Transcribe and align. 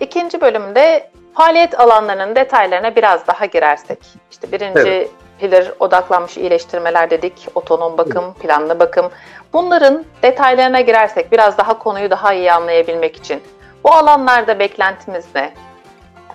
İkinci 0.00 0.40
bölümde 0.40 1.10
faaliyet 1.34 1.80
alanlarının 1.80 2.36
detaylarına 2.36 2.96
biraz 2.96 3.26
daha 3.26 3.46
girersek. 3.46 3.98
İşte 4.30 4.52
birinci 4.52 4.80
evet. 4.80 5.10
pillar 5.40 5.72
odaklanmış 5.80 6.36
iyileştirmeler 6.36 7.10
dedik, 7.10 7.48
otonom 7.54 7.98
bakım, 7.98 8.24
evet. 8.24 8.42
planlı 8.42 8.78
bakım. 8.78 9.10
Bunların 9.52 10.04
detaylarına 10.22 10.80
girersek 10.80 11.32
biraz 11.32 11.58
daha 11.58 11.78
konuyu 11.78 12.10
daha 12.10 12.34
iyi 12.34 12.52
anlayabilmek 12.52 13.16
için 13.16 13.40
bu 13.84 13.92
alanlarda 13.92 14.58
beklentimiz 14.58 15.24
ne? 15.34 15.54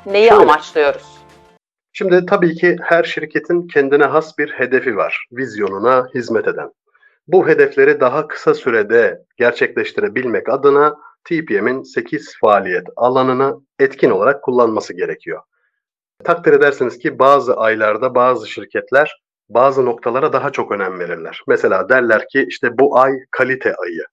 Neyi 0.06 0.30
Şöyle, 0.30 0.42
amaçlıyoruz? 0.42 1.20
Şimdi 1.94 2.26
tabii 2.26 2.56
ki 2.56 2.78
her 2.84 3.04
şirketin 3.04 3.68
kendine 3.68 4.06
has 4.06 4.38
bir 4.38 4.52
hedefi 4.52 4.98
var, 4.98 5.28
vizyonuna 5.32 6.08
hizmet 6.16 6.48
eden. 6.48 6.72
Bu 7.28 7.48
hedefleri 7.48 8.00
daha 8.00 8.28
kısa 8.28 8.54
sürede 8.54 9.22
gerçekleştirebilmek 9.38 10.50
adına 10.50 10.96
TPM'in 11.24 11.84
8 11.84 12.38
faaliyet 12.42 12.88
alanını 12.96 13.62
etkin 13.80 14.10
olarak 14.10 14.44
kullanması 14.44 14.94
gerekiyor. 14.94 15.42
Takdir 16.24 16.54
edersiniz 16.54 17.00
ki 17.00 17.20
bazı 17.20 17.58
aylarda 17.58 18.16
bazı 18.16 18.48
şirketler 18.48 19.22
bazı 19.50 19.86
noktalara 19.86 20.34
daha 20.34 20.52
çok 20.52 20.72
önem 20.72 21.00
verirler. 21.00 21.42
Mesela 21.48 21.90
derler 21.90 22.28
ki 22.28 22.46
işte 22.50 22.78
bu 22.78 23.00
ay 23.00 23.14
kalite 23.32 23.76
ayı. 23.76 24.04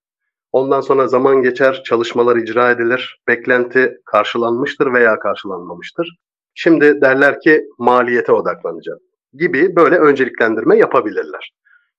Ondan 0.52 0.80
sonra 0.80 1.08
zaman 1.08 1.42
geçer, 1.42 1.82
çalışmalar 1.84 2.36
icra 2.36 2.70
edilir, 2.70 3.20
beklenti 3.28 3.98
karşılanmıştır 4.04 4.92
veya 4.92 5.18
karşılanmamıştır. 5.18 6.16
Şimdi 6.54 7.00
derler 7.00 7.40
ki 7.40 7.64
maliyete 7.78 8.32
odaklanacağım 8.32 9.00
gibi 9.32 9.76
böyle 9.76 9.96
önceliklendirme 9.96 10.76
yapabilirler. 10.76 11.52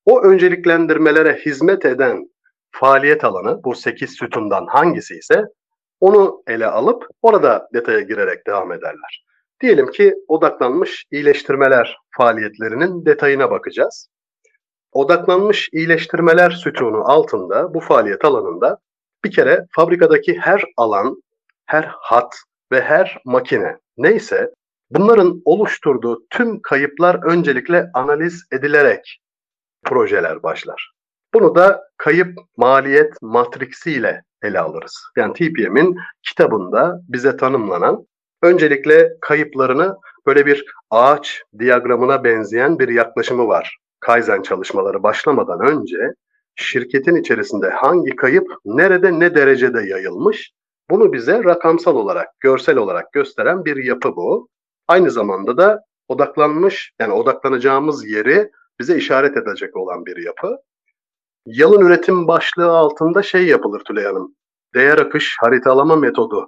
O 0.05 0.21
önceliklendirmelere 0.23 1.34
hizmet 1.45 1.85
eden 1.85 2.29
faaliyet 2.71 3.23
alanı 3.23 3.63
bu 3.63 3.76
8 3.76 4.12
sütundan 4.12 4.66
hangisi 4.70 5.16
ise 5.16 5.44
onu 5.99 6.44
ele 6.48 6.67
alıp 6.67 7.07
orada 7.21 7.70
detaya 7.73 8.02
girerek 8.02 8.48
devam 8.48 8.71
ederler. 8.71 9.26
Diyelim 9.62 9.91
ki 9.91 10.16
odaklanmış 10.27 11.05
iyileştirmeler 11.12 11.98
faaliyetlerinin 12.18 13.05
detayına 13.05 13.51
bakacağız. 13.51 14.10
Odaklanmış 14.91 15.70
iyileştirmeler 15.73 16.51
sütunu 16.51 17.12
altında 17.12 17.73
bu 17.73 17.79
faaliyet 17.79 18.26
alanında 18.26 18.77
bir 19.23 19.32
kere 19.32 19.65
fabrikadaki 19.76 20.40
her 20.40 20.63
alan, 20.77 21.23
her 21.65 21.91
hat 21.99 22.35
ve 22.71 22.82
her 22.82 23.18
makine 23.26 23.77
neyse 23.98 24.51
bunların 24.90 25.41
oluşturduğu 25.45 26.27
tüm 26.29 26.62
kayıplar 26.62 27.20
öncelikle 27.23 27.90
analiz 27.93 28.43
edilerek 28.51 29.20
projeler 29.84 30.43
başlar. 30.43 30.96
Bunu 31.40 31.55
da 31.55 31.84
kayıp 31.98 32.38
maliyet 32.57 33.21
matriksiyle 33.21 34.24
ele 34.43 34.60
alırız. 34.60 35.04
Yani 35.18 35.34
TPM'in 35.34 35.96
kitabında 36.24 37.02
bize 37.10 37.38
tanımlanan 37.38 38.07
öncelikle 38.44 39.10
kayıplarını 39.21 39.98
böyle 40.26 40.46
bir 40.46 40.66
ağaç 40.90 41.41
diyagramına 41.60 42.24
benzeyen 42.24 42.79
bir 42.79 42.90
yaklaşımı 42.90 43.48
var. 43.48 43.77
Kaizen 43.99 44.41
çalışmaları 44.41 45.04
başlamadan 45.04 45.60
önce 45.60 45.98
şirketin 46.55 47.16
içerisinde 47.16 47.70
hangi 47.70 48.16
kayıp 48.16 48.48
nerede 48.66 49.20
ne 49.20 49.35
derecede 49.35 49.82
yayılmış 49.82 50.51
bunu 50.90 51.13
bize 51.13 51.44
rakamsal 51.44 51.96
olarak, 51.96 52.27
görsel 52.40 52.77
olarak 52.77 53.13
gösteren 53.13 53.66
bir 53.66 53.84
yapı 53.84 54.16
bu. 54.16 54.48
Aynı 54.88 55.12
zamanda 55.12 55.57
da 55.57 55.82
odaklanmış 56.07 56.91
yani 56.99 57.13
odaklanacağımız 57.13 58.05
yeri 58.05 58.51
bize 58.79 58.98
işaret 58.98 59.38
edecek 59.38 59.77
olan 59.77 60.05
bir 60.05 60.26
yapı. 60.26 60.57
Yalın 61.48 61.85
üretim 61.85 62.27
başlığı 62.27 62.71
altında 62.71 63.23
şey 63.23 63.48
yapılır 63.48 63.79
Tülay 63.79 64.03
Hanım. 64.03 64.35
Değer 64.75 64.97
akış 64.97 65.35
haritalama 65.40 65.95
metodu. 65.95 66.47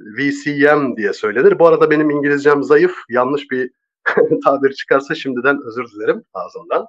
VCM 0.00 0.96
diye 0.96 1.12
söylenir. 1.12 1.58
Bu 1.58 1.66
arada 1.66 1.90
benim 1.90 2.10
İngilizcem 2.10 2.62
zayıf. 2.62 2.94
Yanlış 3.08 3.50
bir 3.50 3.70
tabir 4.44 4.72
çıkarsa 4.72 5.14
şimdiden 5.14 5.58
özür 5.66 5.86
dilerim 5.90 6.24
ağzımdan. 6.34 6.86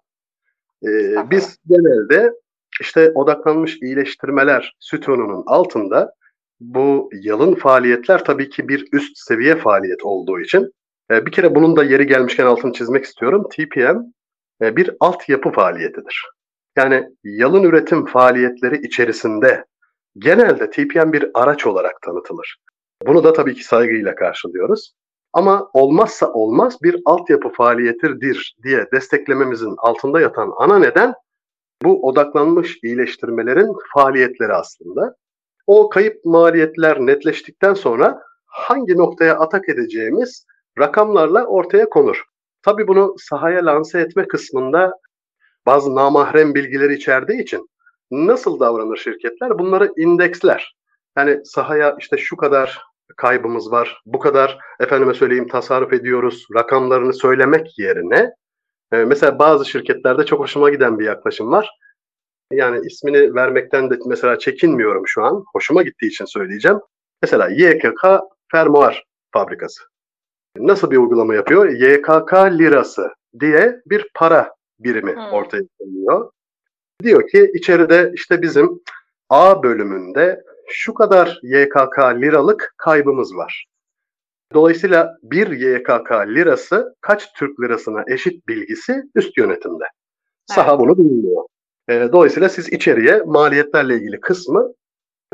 Ee, 0.84 1.30
biz 1.32 1.58
genelde 1.68 2.34
işte 2.82 3.12
odaklanmış 3.16 3.78
iyileştirmeler 3.82 4.76
sütununun 4.80 5.44
altında 5.48 6.14
bu 6.60 7.10
yalın 7.14 7.56
faaliyetler 7.56 8.26
tabii 8.26 8.50
ki 8.50 8.68
bir 8.68 8.88
üst 8.94 9.18
seviye 9.18 9.56
faaliyet 9.56 10.04
olduğu 10.04 10.40
için 10.40 10.72
e, 11.12 11.26
bir 11.26 11.32
kere 11.32 11.56
bunun 11.56 11.76
da 11.76 11.84
yeri 11.84 12.08
gelmişken 12.08 12.46
altını 12.46 12.74
çizmek 12.74 13.06
istiyorum. 13.06 13.48
TPM 13.52 13.98
e, 14.62 14.76
bir 14.76 14.96
altyapı 15.00 15.52
faaliyetidir. 15.52 16.26
Yani 16.78 17.10
yalın 17.24 17.64
üretim 17.64 18.06
faaliyetleri 18.06 18.88
içerisinde 18.88 19.66
genelde 20.18 20.70
TPM 20.70 21.14
bir 21.14 21.32
araç 21.34 21.68
olarak 21.68 22.02
tanıtılır. 22.02 22.58
Bunu 23.08 23.24
da 23.24 23.34
tabii 23.34 23.54
ki 23.56 23.64
saygıyla 23.64 24.16
karşılıyoruz. 24.16 24.94
Ama 25.34 25.70
olmazsa 25.74 26.34
olmaz 26.34 26.78
bir 26.84 27.02
altyapı 27.06 27.50
faaliyetidir 27.50 28.56
diye 28.64 28.86
desteklememizin 28.94 29.76
altında 29.78 30.22
yatan 30.22 30.52
ana 30.58 30.80
neden 30.80 31.14
bu 31.84 32.08
odaklanmış 32.08 32.80
iyileştirmelerin 32.84 33.74
faaliyetleri 33.94 34.54
aslında. 34.54 35.16
O 35.68 35.90
kayıp 35.90 36.26
maliyetler 36.26 37.00
netleştikten 37.00 37.74
sonra 37.74 38.22
hangi 38.46 38.98
noktaya 38.98 39.40
atak 39.40 39.70
edeceğimiz 39.70 40.46
rakamlarla 40.80 41.46
ortaya 41.46 41.90
konur. 41.90 42.24
Tabii 42.62 42.88
bunu 42.88 43.16
sahaya 43.18 43.66
lanse 43.66 44.00
etme 44.00 44.28
kısmında 44.28 44.94
bazı 45.66 45.96
namahrem 45.96 46.56
bilgileri 46.56 46.94
içerdiği 46.94 47.42
için 47.42 47.70
nasıl 48.12 48.60
davranır 48.60 48.98
şirketler? 48.98 49.60
Bunları 49.60 49.94
indeksler. 49.98 50.76
Yani 51.18 51.46
sahaya 51.46 51.96
işte 52.00 52.18
şu 52.18 52.38
kadar 52.38 52.82
kaybımız 53.18 53.72
var, 53.72 54.02
bu 54.06 54.20
kadar 54.20 54.58
efendime 54.80 55.14
söyleyeyim 55.14 55.48
tasarruf 55.48 55.94
ediyoruz 55.94 56.48
rakamlarını 56.56 57.14
söylemek 57.14 57.80
yerine 57.80 58.32
e, 58.92 58.98
mesela 58.98 59.40
bazı 59.40 59.66
şirketlerde 59.66 60.26
çok 60.26 60.40
hoşuma 60.40 60.70
giden 60.70 61.00
bir 61.00 61.06
yaklaşım 61.06 61.52
var. 61.52 61.70
Yani 62.52 62.86
ismini 62.86 63.36
vermekten 63.36 63.90
de 63.90 63.98
mesela 64.06 64.40
çekinmiyorum 64.40 65.04
şu 65.08 65.24
an. 65.24 65.44
Hoşuma 65.54 65.84
gittiği 65.84 66.08
için 66.08 66.26
söyleyeceğim. 66.26 66.80
Mesela 67.22 67.50
YKK 67.50 68.06
Fermuar 68.52 69.04
Fabrikası. 69.34 69.84
Nasıl 70.58 70.92
bir 70.92 70.98
uygulama 70.98 71.36
yapıyor? 71.36 71.70
YKK 71.70 72.34
lirası 72.34 73.14
diye 73.40 73.82
bir 73.86 74.10
para 74.16 74.56
birimi 74.84 75.16
hmm. 75.16 75.22
ortaya 75.22 75.64
koyuyor. 75.80 76.32
Diyor 77.04 77.28
ki 77.28 77.52
içeride 77.54 78.12
işte 78.14 78.42
bizim 78.42 78.80
A 79.30 79.64
bölümünde 79.64 80.44
şu 80.70 80.94
kadar 80.94 81.40
YKK 81.44 82.00
liralık 82.00 82.74
kaybımız 82.78 83.36
var. 83.36 83.66
Dolayısıyla 84.54 85.18
bir 85.24 85.48
YKK 85.52 86.12
lirası 86.12 86.96
kaç 87.02 87.34
Türk 87.34 87.60
lirasına 87.60 88.04
eşit 88.08 88.48
bilgisi 88.48 89.04
üst 89.16 89.38
yönetimde. 89.38 89.84
Evet. 89.84 90.56
Saha 90.56 90.80
bunu 90.80 90.98
bilmiyor. 90.98 91.44
E, 91.90 92.10
dolayısıyla 92.12 92.50
siz 92.50 92.74
içeriye 92.74 93.22
maliyetlerle 93.26 93.96
ilgili 93.96 94.20
kısmı 94.20 94.74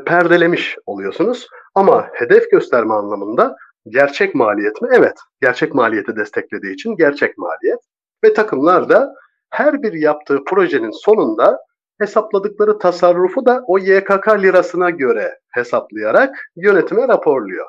perdelemiş 0.06 0.78
oluyorsunuz. 0.86 1.48
Ama 1.76 2.10
hedef 2.14 2.52
gösterme 2.52 2.94
anlamında 2.94 3.56
gerçek 3.90 4.36
maliyet 4.36 4.82
mi? 4.82 4.90
Evet. 4.92 5.18
Gerçek 5.42 5.76
maliyeti 5.76 6.16
desteklediği 6.16 6.74
için 6.74 6.96
gerçek 6.96 7.38
maliyet. 7.38 7.80
Ve 8.24 8.34
takımlar 8.34 8.90
da 8.90 9.16
her 9.50 9.84
bir 9.84 9.94
yaptığı 9.94 10.44
projenin 10.44 10.92
sonunda 10.92 11.60
hesapladıkları 12.00 12.80
tasarrufu 12.80 13.46
da 13.46 13.64
o 13.68 13.80
YKK 13.80 14.28
lirasına 14.28 14.90
göre 14.90 15.40
hesaplayarak 15.50 16.52
yönetime 16.56 17.08
raporluyor. 17.08 17.66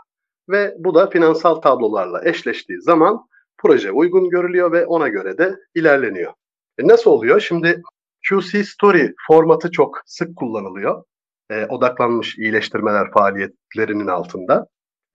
Ve 0.49 0.75
bu 0.79 0.95
da 0.95 1.07
finansal 1.11 1.55
tablolarla 1.55 2.25
eşleştiği 2.25 2.83
zaman 2.83 3.27
proje 3.59 3.93
uygun 3.93 4.31
görülüyor 4.31 4.73
ve 4.73 4.87
ona 4.87 5.09
göre 5.09 5.39
de 5.39 5.57
ilerleniyor. 5.75 6.33
E 6.79 6.89
nasıl 6.89 7.11
oluyor? 7.11 7.41
Şimdi 7.41 7.83
QC 8.29 8.65
Story 8.65 9.15
formatı 9.27 9.71
çok 9.71 10.03
sık 10.07 10.37
kullanılıyor. 10.37 11.05
E, 11.51 11.67
odaklanmış 11.67 12.39
iyileştirmeler 12.39 13.11
faaliyetlerinin 13.11 14.07
altında. 14.07 14.67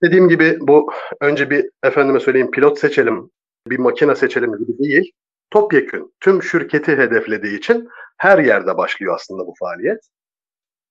Dediğim 0.02 0.28
gibi 0.28 0.58
bu 0.60 0.92
önce 1.20 1.50
bir 1.50 1.70
efendime 1.82 2.20
söyleyeyim 2.20 2.50
pilot 2.50 2.78
seçelim, 2.78 3.30
bir 3.68 3.78
makine 3.78 4.14
seçelim 4.14 4.52
gibi 4.58 4.78
değil. 4.78 5.12
Topyekün 5.50 6.14
tüm 6.20 6.42
şirketi 6.42 6.96
hedeflediği 6.96 7.58
için 7.58 7.88
her 8.18 8.38
yerde 8.38 8.76
başlıyor 8.76 9.14
aslında 9.14 9.46
bu 9.46 9.54
faaliyet. 9.58 10.00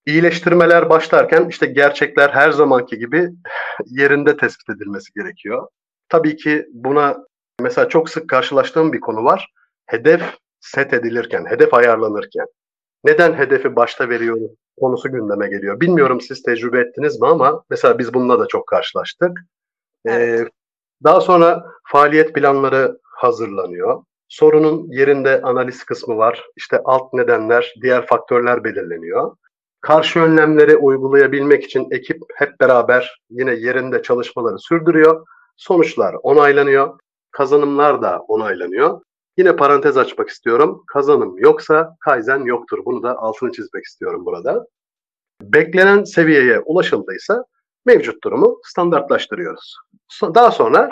İyileştirmeler 0.05 0.89
başlarken 0.89 1.47
işte 1.49 1.65
gerçekler 1.65 2.29
her 2.29 2.51
zamanki 2.51 2.97
gibi 2.97 3.29
yerinde 3.85 4.37
tespit 4.37 4.69
edilmesi 4.69 5.13
gerekiyor. 5.13 5.67
Tabii 6.09 6.35
ki 6.35 6.65
buna 6.73 7.17
mesela 7.61 7.89
çok 7.89 8.09
sık 8.09 8.29
karşılaştığım 8.29 8.93
bir 8.93 8.99
konu 8.99 9.23
var. 9.23 9.51
Hedef 9.85 10.21
set 10.59 10.93
edilirken, 10.93 11.45
hedef 11.45 11.73
ayarlanırken 11.73 12.45
neden 13.03 13.33
hedefi 13.33 13.75
başta 13.75 14.09
veriyoruz 14.09 14.51
konusu 14.79 15.11
gündeme 15.11 15.47
geliyor. 15.47 15.79
Bilmiyorum 15.79 16.21
siz 16.21 16.43
tecrübe 16.43 16.79
ettiniz 16.79 17.21
mi 17.21 17.27
ama 17.27 17.63
mesela 17.69 17.99
biz 17.99 18.13
bununla 18.13 18.39
da 18.39 18.47
çok 18.47 18.67
karşılaştık. 18.67 19.39
Ee, 20.05 20.11
evet. 20.11 20.39
Ee, 20.39 20.49
daha 21.03 21.21
sonra 21.21 21.65
faaliyet 21.83 22.35
planları 22.35 22.99
hazırlanıyor. 23.03 24.03
Sorunun 24.33 24.87
yerinde 24.91 25.41
analiz 25.41 25.83
kısmı 25.83 26.17
var. 26.17 26.45
İşte 26.55 26.81
alt 26.85 27.13
nedenler, 27.13 27.73
diğer 27.81 28.07
faktörler 28.07 28.63
belirleniyor. 28.63 29.35
Karşı 29.81 30.19
önlemleri 30.19 30.77
uygulayabilmek 30.77 31.63
için 31.63 31.87
ekip 31.91 32.21
hep 32.35 32.59
beraber 32.59 33.21
yine 33.29 33.53
yerinde 33.53 34.01
çalışmaları 34.01 34.59
sürdürüyor. 34.59 35.25
Sonuçlar 35.57 36.15
onaylanıyor. 36.23 36.99
Kazanımlar 37.31 38.01
da 38.01 38.19
onaylanıyor. 38.19 39.01
Yine 39.37 39.55
parantez 39.55 39.97
açmak 39.97 40.29
istiyorum. 40.29 40.83
Kazanım 40.87 41.37
yoksa 41.37 41.95
Kaizen 41.99 42.39
yoktur. 42.45 42.85
Bunu 42.85 43.03
da 43.03 43.17
altını 43.17 43.51
çizmek 43.51 43.83
istiyorum 43.83 44.25
burada. 44.25 44.65
Beklenen 45.41 46.03
seviyeye 46.03 46.59
ulaşıldıysa 46.59 47.45
mevcut 47.85 48.23
durumu 48.23 48.59
standartlaştırıyoruz. 48.63 49.75
Daha 50.35 50.51
sonra 50.51 50.89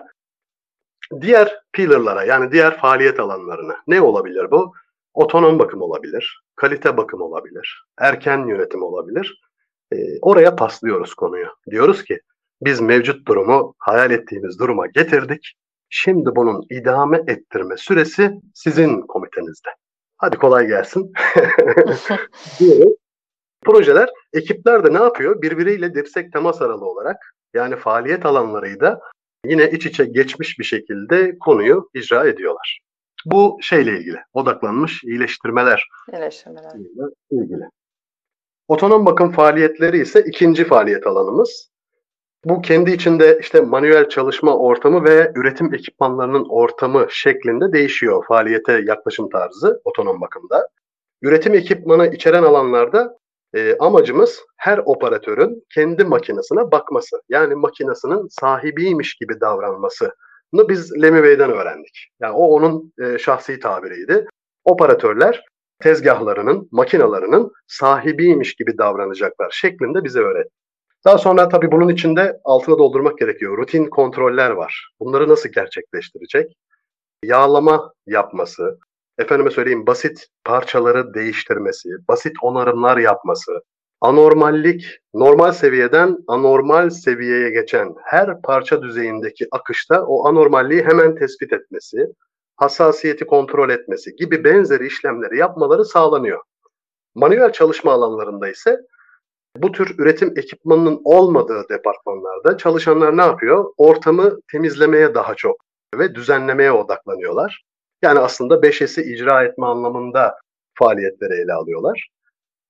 diğer 1.21 1.59
pillar'lara 1.73 2.23
yani 2.23 2.51
diğer 2.51 2.77
faaliyet 2.77 3.19
alanlarına 3.19 3.75
ne 3.87 4.01
olabilir 4.01 4.51
bu? 4.51 4.73
Otonom 5.13 5.59
bakım 5.59 5.81
olabilir, 5.81 6.43
kalite 6.55 6.97
bakım 6.97 7.21
olabilir, 7.21 7.85
erken 7.97 8.47
yönetim 8.47 8.83
olabilir. 8.83 9.41
E, 9.93 9.95
oraya 10.21 10.55
paslıyoruz 10.55 11.13
konuyu. 11.13 11.47
Diyoruz 11.71 12.03
ki 12.03 12.19
biz 12.61 12.81
mevcut 12.81 13.27
durumu 13.27 13.75
hayal 13.77 14.11
ettiğimiz 14.11 14.59
duruma 14.59 14.87
getirdik. 14.87 15.53
Şimdi 15.89 16.29
bunun 16.35 16.65
idame 16.69 17.23
ettirme 17.27 17.77
süresi 17.77 18.31
sizin 18.53 19.01
komitenizde. 19.01 19.69
Hadi 20.17 20.37
kolay 20.37 20.67
gelsin. 20.67 21.13
Projeler, 23.65 24.09
ekipler 24.33 24.83
de 24.83 24.93
ne 24.93 25.03
yapıyor? 25.03 25.41
Birbiriyle 25.41 25.93
dirsek 25.93 26.33
temas 26.33 26.61
aralı 26.61 26.85
olarak 26.85 27.35
yani 27.53 27.75
faaliyet 27.75 28.25
alanlarıyla 28.25 28.99
yine 29.45 29.69
iç 29.69 29.85
içe 29.85 30.05
geçmiş 30.05 30.59
bir 30.59 30.63
şekilde 30.63 31.37
konuyu 31.37 31.89
icra 31.93 32.27
ediyorlar. 32.27 32.79
Bu 33.25 33.57
şeyle 33.61 33.99
ilgili, 33.99 34.17
odaklanmış 34.33 35.03
iyileştirmeler. 35.03 35.87
İyileştirmeler. 36.13 36.71
ilgili. 37.31 37.63
Otonom 38.67 39.05
bakım 39.05 39.31
faaliyetleri 39.31 39.97
ise 39.97 40.23
ikinci 40.27 40.65
faaliyet 40.65 41.07
alanımız. 41.07 41.71
Bu 42.45 42.61
kendi 42.61 42.91
içinde 42.91 43.37
işte 43.41 43.61
manuel 43.61 44.09
çalışma 44.09 44.57
ortamı 44.57 45.03
ve 45.03 45.31
üretim 45.35 45.73
ekipmanlarının 45.73 46.45
ortamı 46.49 47.07
şeklinde 47.09 47.73
değişiyor 47.73 48.25
faaliyete 48.27 48.81
yaklaşım 48.87 49.29
tarzı 49.29 49.81
otonom 49.83 50.21
bakımda. 50.21 50.67
Üretim 51.21 51.53
ekipmanı 51.53 52.07
içeren 52.07 52.43
alanlarda 52.43 53.17
e, 53.53 53.77
amacımız 53.79 54.39
her 54.57 54.77
operatörün 54.85 55.63
kendi 55.73 56.03
makinesine 56.03 56.71
bakması. 56.71 57.21
Yani 57.29 57.55
makinesinin 57.55 58.27
sahibiymiş 58.27 59.15
gibi 59.15 59.41
davranmasını 59.41 60.69
biz 60.69 61.01
Lemivey'den 61.01 61.51
öğrendik. 61.51 62.07
Yani 62.21 62.33
o 62.33 62.47
onun 62.47 62.93
e, 63.03 63.17
şahsi 63.17 63.59
tabiriydi. 63.59 64.25
Operatörler 64.63 65.45
tezgahlarının, 65.79 66.69
makinalarının 66.71 67.51
sahibiymiş 67.67 68.55
gibi 68.55 68.77
davranacaklar 68.77 69.51
şeklinde 69.51 70.03
bize 70.03 70.19
öğretti. 70.19 70.55
Daha 71.05 71.17
sonra 71.17 71.49
tabii 71.49 71.71
bunun 71.71 71.89
içinde 71.89 72.39
altına 72.43 72.77
doldurmak 72.77 73.17
gerekiyor. 73.17 73.57
Rutin 73.57 73.85
kontroller 73.85 74.49
var. 74.49 74.89
Bunları 74.99 75.29
nasıl 75.29 75.49
gerçekleştirecek? 75.49 76.57
Yağlama 77.23 77.93
yapması, 78.07 78.79
efendime 79.21 79.51
söyleyeyim 79.51 79.87
basit 79.87 80.27
parçaları 80.45 81.13
değiştirmesi, 81.13 81.89
basit 82.07 82.33
onarımlar 82.41 82.97
yapması, 82.97 83.61
anormallik, 84.01 84.85
normal 85.13 85.51
seviyeden 85.51 86.17
anormal 86.27 86.89
seviyeye 86.89 87.49
geçen 87.49 87.95
her 88.03 88.41
parça 88.41 88.83
düzeyindeki 88.83 89.47
akışta 89.51 90.05
o 90.05 90.27
anormalliği 90.27 90.83
hemen 90.83 91.15
tespit 91.15 91.53
etmesi, 91.53 92.07
hassasiyeti 92.55 93.25
kontrol 93.25 93.69
etmesi 93.69 94.15
gibi 94.15 94.43
benzeri 94.43 94.87
işlemleri 94.87 95.37
yapmaları 95.37 95.85
sağlanıyor. 95.85 96.41
Manuel 97.15 97.51
çalışma 97.51 97.91
alanlarında 97.91 98.49
ise 98.49 98.77
bu 99.57 99.71
tür 99.71 99.99
üretim 99.99 100.33
ekipmanının 100.37 101.01
olmadığı 101.03 101.69
departmanlarda 101.69 102.57
çalışanlar 102.57 103.17
ne 103.17 103.21
yapıyor? 103.21 103.73
Ortamı 103.77 104.39
temizlemeye 104.51 105.15
daha 105.15 105.35
çok 105.35 105.55
ve 105.95 106.15
düzenlemeye 106.15 106.71
odaklanıyorlar. 106.71 107.63
Yani 108.01 108.19
aslında 108.19 108.55
5S'i 108.55 109.01
icra 109.01 109.43
etme 109.43 109.65
anlamında 109.65 110.35
faaliyetleri 110.73 111.33
ele 111.33 111.53
alıyorlar. 111.53 112.09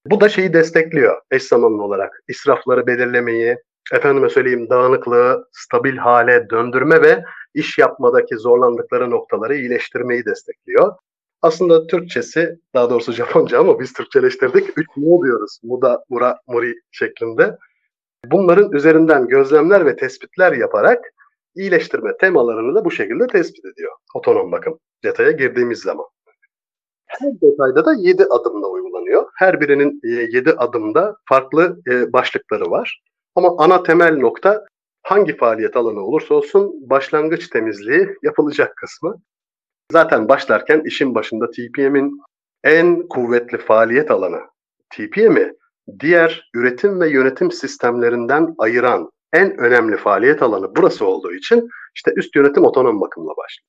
Bu 0.05 0.21
da 0.21 0.29
şeyi 0.29 0.53
destekliyor 0.53 1.21
eş 1.31 1.43
zamanlı 1.43 1.83
olarak. 1.83 2.23
İsrafları 2.27 2.87
belirlemeyi, 2.87 3.57
efendime 3.93 4.29
söyleyeyim 4.29 4.69
dağınıklığı 4.69 5.47
stabil 5.51 5.97
hale 5.97 6.49
döndürme 6.49 7.01
ve 7.01 7.23
iş 7.53 7.77
yapmadaki 7.77 8.37
zorlandıkları 8.37 9.11
noktaları 9.11 9.55
iyileştirmeyi 9.55 10.25
destekliyor. 10.25 10.95
Aslında 11.41 11.87
Türkçesi, 11.87 12.59
daha 12.75 12.89
doğrusu 12.89 13.11
Japonca 13.11 13.59
ama 13.59 13.79
biz 13.79 13.93
Türkçeleştirdik. 13.93 14.77
Üç 14.77 14.87
mu 14.95 15.25
diyoruz. 15.25 15.59
Muda, 15.63 16.03
mura, 16.09 16.39
muri 16.47 16.73
şeklinde. 16.91 17.57
Bunların 18.25 18.71
üzerinden 18.71 19.27
gözlemler 19.27 19.85
ve 19.85 19.95
tespitler 19.95 20.51
yaparak 20.51 21.13
iyileştirme 21.55 22.17
temalarını 22.17 22.75
da 22.75 22.85
bu 22.85 22.91
şekilde 22.91 23.27
tespit 23.27 23.65
ediyor. 23.65 23.91
Otonom 24.15 24.51
bakım 24.51 24.79
detaya 25.03 25.31
girdiğimiz 25.31 25.79
zaman. 25.79 26.05
Her 27.07 27.31
detayda 27.41 27.85
da 27.85 27.93
7 27.93 28.25
adımla 28.25 28.67
uygulanıyor. 28.67 29.25
Her 29.35 29.61
birinin 29.61 29.99
7 30.03 30.49
e, 30.49 30.53
adımda 30.53 31.15
farklı 31.29 31.81
e, 31.91 32.13
başlıkları 32.13 32.71
var. 32.71 33.01
Ama 33.35 33.55
ana 33.57 33.83
temel 33.83 34.17
nokta 34.17 34.65
hangi 35.03 35.37
faaliyet 35.37 35.75
alanı 35.75 36.05
olursa 36.05 36.33
olsun 36.33 36.89
başlangıç 36.89 37.47
temizliği 37.47 38.07
yapılacak 38.23 38.77
kısmı. 38.77 39.15
Zaten 39.91 40.29
başlarken 40.29 40.81
işin 40.85 41.15
başında 41.15 41.51
TPM'in 41.51 42.21
en 42.63 43.07
kuvvetli 43.07 43.57
faaliyet 43.57 44.11
alanı 44.11 44.39
TPM'i 44.89 45.53
diğer 45.99 46.49
üretim 46.55 47.01
ve 47.01 47.09
yönetim 47.09 47.51
sistemlerinden 47.51 48.55
ayıran 48.57 49.09
en 49.33 49.57
önemli 49.57 49.97
faaliyet 49.97 50.41
alanı 50.41 50.75
burası 50.75 51.05
olduğu 51.05 51.33
için 51.33 51.69
işte 51.95 52.13
üst 52.15 52.35
yönetim 52.35 52.65
otonom 52.65 53.01
bakımla 53.01 53.31
başlıyor. 53.37 53.67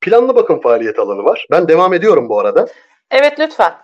Planlı 0.00 0.36
bakım 0.36 0.60
faaliyet 0.60 0.98
alanı 0.98 1.24
var. 1.24 1.46
Ben 1.50 1.68
devam 1.68 1.94
ediyorum 1.94 2.28
bu 2.28 2.40
arada. 2.40 2.68
Evet 3.10 3.34
lütfen. 3.38 3.74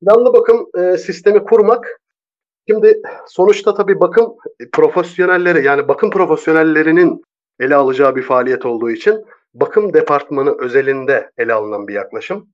Planlı 0.00 0.32
bakım 0.32 0.66
e, 0.78 0.96
sistemi 0.96 1.44
kurmak 1.44 1.98
Şimdi 2.68 3.02
sonuçta 3.26 3.74
tabii 3.74 4.00
bakım 4.00 4.34
profesyonelleri 4.72 5.64
yani 5.64 5.88
bakım 5.88 6.10
profesyonellerinin 6.10 7.22
ele 7.60 7.74
alacağı 7.74 8.16
bir 8.16 8.22
faaliyet 8.22 8.66
olduğu 8.66 8.90
için 8.90 9.24
bakım 9.54 9.94
departmanı 9.94 10.56
özelinde 10.58 11.30
ele 11.38 11.52
alınan 11.54 11.88
bir 11.88 11.94
yaklaşım. 11.94 12.48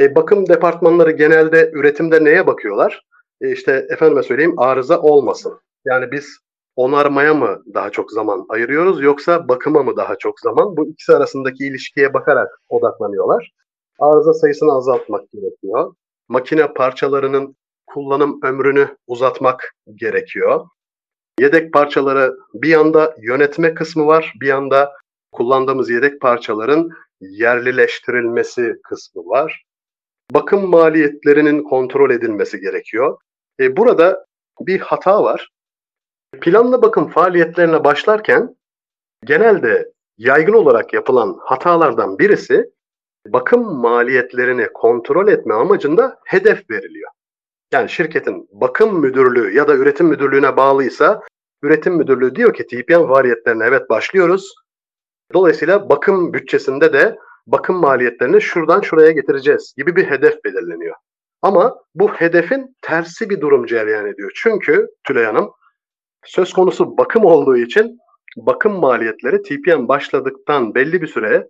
E, 0.00 0.14
bakım 0.14 0.48
departmanları 0.48 1.10
genelde 1.10 1.70
üretimde 1.74 2.24
neye 2.24 2.46
bakıyorlar? 2.46 3.02
E, 3.40 3.52
işte 3.52 3.86
efendime 3.90 4.22
söyleyeyim 4.22 4.58
arıza 4.58 5.00
olmasın. 5.00 5.60
Yani 5.84 6.12
biz 6.12 6.38
onarmaya 6.80 7.34
mı 7.34 7.62
daha 7.74 7.90
çok 7.90 8.12
zaman 8.12 8.46
ayırıyoruz 8.48 9.02
yoksa 9.02 9.48
bakıma 9.48 9.82
mı 9.82 9.96
daha 9.96 10.16
çok 10.16 10.40
zaman? 10.40 10.76
Bu 10.76 10.88
ikisi 10.88 11.12
arasındaki 11.12 11.66
ilişkiye 11.66 12.14
bakarak 12.14 12.48
odaklanıyorlar. 12.68 13.52
Arıza 13.98 14.34
sayısını 14.34 14.72
azaltmak 14.72 15.30
gerekiyor. 15.30 15.94
Makine 16.28 16.72
parçalarının 16.72 17.56
kullanım 17.86 18.40
ömrünü 18.42 18.96
uzatmak 19.06 19.74
gerekiyor. 19.94 20.66
Yedek 21.40 21.72
parçaları 21.72 22.36
bir 22.54 22.68
yanda 22.68 23.14
yönetme 23.22 23.74
kısmı 23.74 24.06
var, 24.06 24.32
bir 24.40 24.46
yanda 24.46 24.92
kullandığımız 25.32 25.90
yedek 25.90 26.20
parçaların 26.20 26.90
yerlileştirilmesi 27.20 28.76
kısmı 28.82 29.22
var. 29.22 29.64
Bakım 30.34 30.70
maliyetlerinin 30.70 31.62
kontrol 31.62 32.10
edilmesi 32.10 32.60
gerekiyor. 32.60 33.18
E, 33.60 33.76
burada 33.76 34.24
bir 34.60 34.80
hata 34.80 35.22
var. 35.22 35.48
Planlı 36.40 36.82
bakım 36.82 37.08
faaliyetlerine 37.08 37.84
başlarken 37.84 38.56
genelde 39.24 39.92
yaygın 40.18 40.52
olarak 40.52 40.94
yapılan 40.94 41.38
hatalardan 41.40 42.18
birisi 42.18 42.70
bakım 43.26 43.74
maliyetlerini 43.74 44.66
kontrol 44.74 45.28
etme 45.28 45.54
amacında 45.54 46.18
hedef 46.24 46.70
veriliyor. 46.70 47.10
Yani 47.72 47.90
şirketin 47.90 48.48
bakım 48.52 49.00
müdürlüğü 49.00 49.56
ya 49.56 49.68
da 49.68 49.74
üretim 49.74 50.06
müdürlüğüne 50.06 50.56
bağlıysa 50.56 51.22
üretim 51.62 51.94
müdürlüğü 51.94 52.34
diyor 52.34 52.54
ki 52.54 52.66
TPM 52.66 53.08
faaliyetlerine 53.08 53.64
evet 53.64 53.90
başlıyoruz. 53.90 54.54
Dolayısıyla 55.34 55.88
bakım 55.88 56.32
bütçesinde 56.32 56.92
de 56.92 57.18
bakım 57.46 57.76
maliyetlerini 57.76 58.40
şuradan 58.40 58.80
şuraya 58.80 59.10
getireceğiz 59.10 59.74
gibi 59.76 59.96
bir 59.96 60.10
hedef 60.10 60.44
belirleniyor. 60.44 60.96
Ama 61.42 61.76
bu 61.94 62.14
hedefin 62.14 62.76
tersi 62.82 63.30
bir 63.30 63.40
durum 63.40 63.66
cereyan 63.66 64.06
ediyor. 64.06 64.30
Çünkü 64.34 64.88
Tülay 65.04 65.24
Hanım 65.24 65.52
söz 66.24 66.52
konusu 66.52 66.98
bakım 66.98 67.24
olduğu 67.24 67.56
için 67.56 67.98
bakım 68.36 68.72
maliyetleri 68.72 69.42
TPM 69.42 69.88
başladıktan 69.88 70.74
belli 70.74 71.02
bir 71.02 71.06
süre 71.06 71.48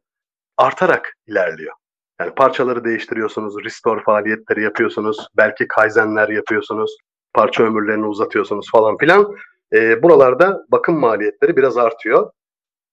artarak 0.57 1.17
ilerliyor. 1.27 1.73
Yani 2.21 2.35
parçaları 2.35 2.85
değiştiriyorsunuz, 2.85 3.65
restore 3.65 4.03
faaliyetleri 4.03 4.63
yapıyorsunuz, 4.63 5.27
belki 5.37 5.69
kaizenler 5.69 6.29
yapıyorsunuz, 6.29 6.97
parça 7.35 7.63
ömürlerini 7.63 8.07
uzatıyorsunuz 8.07 8.71
falan 8.71 8.97
filan. 8.97 9.37
E, 9.73 10.03
buralarda 10.03 10.65
bakım 10.69 10.99
maliyetleri 10.99 11.57
biraz 11.57 11.77
artıyor. 11.77 12.31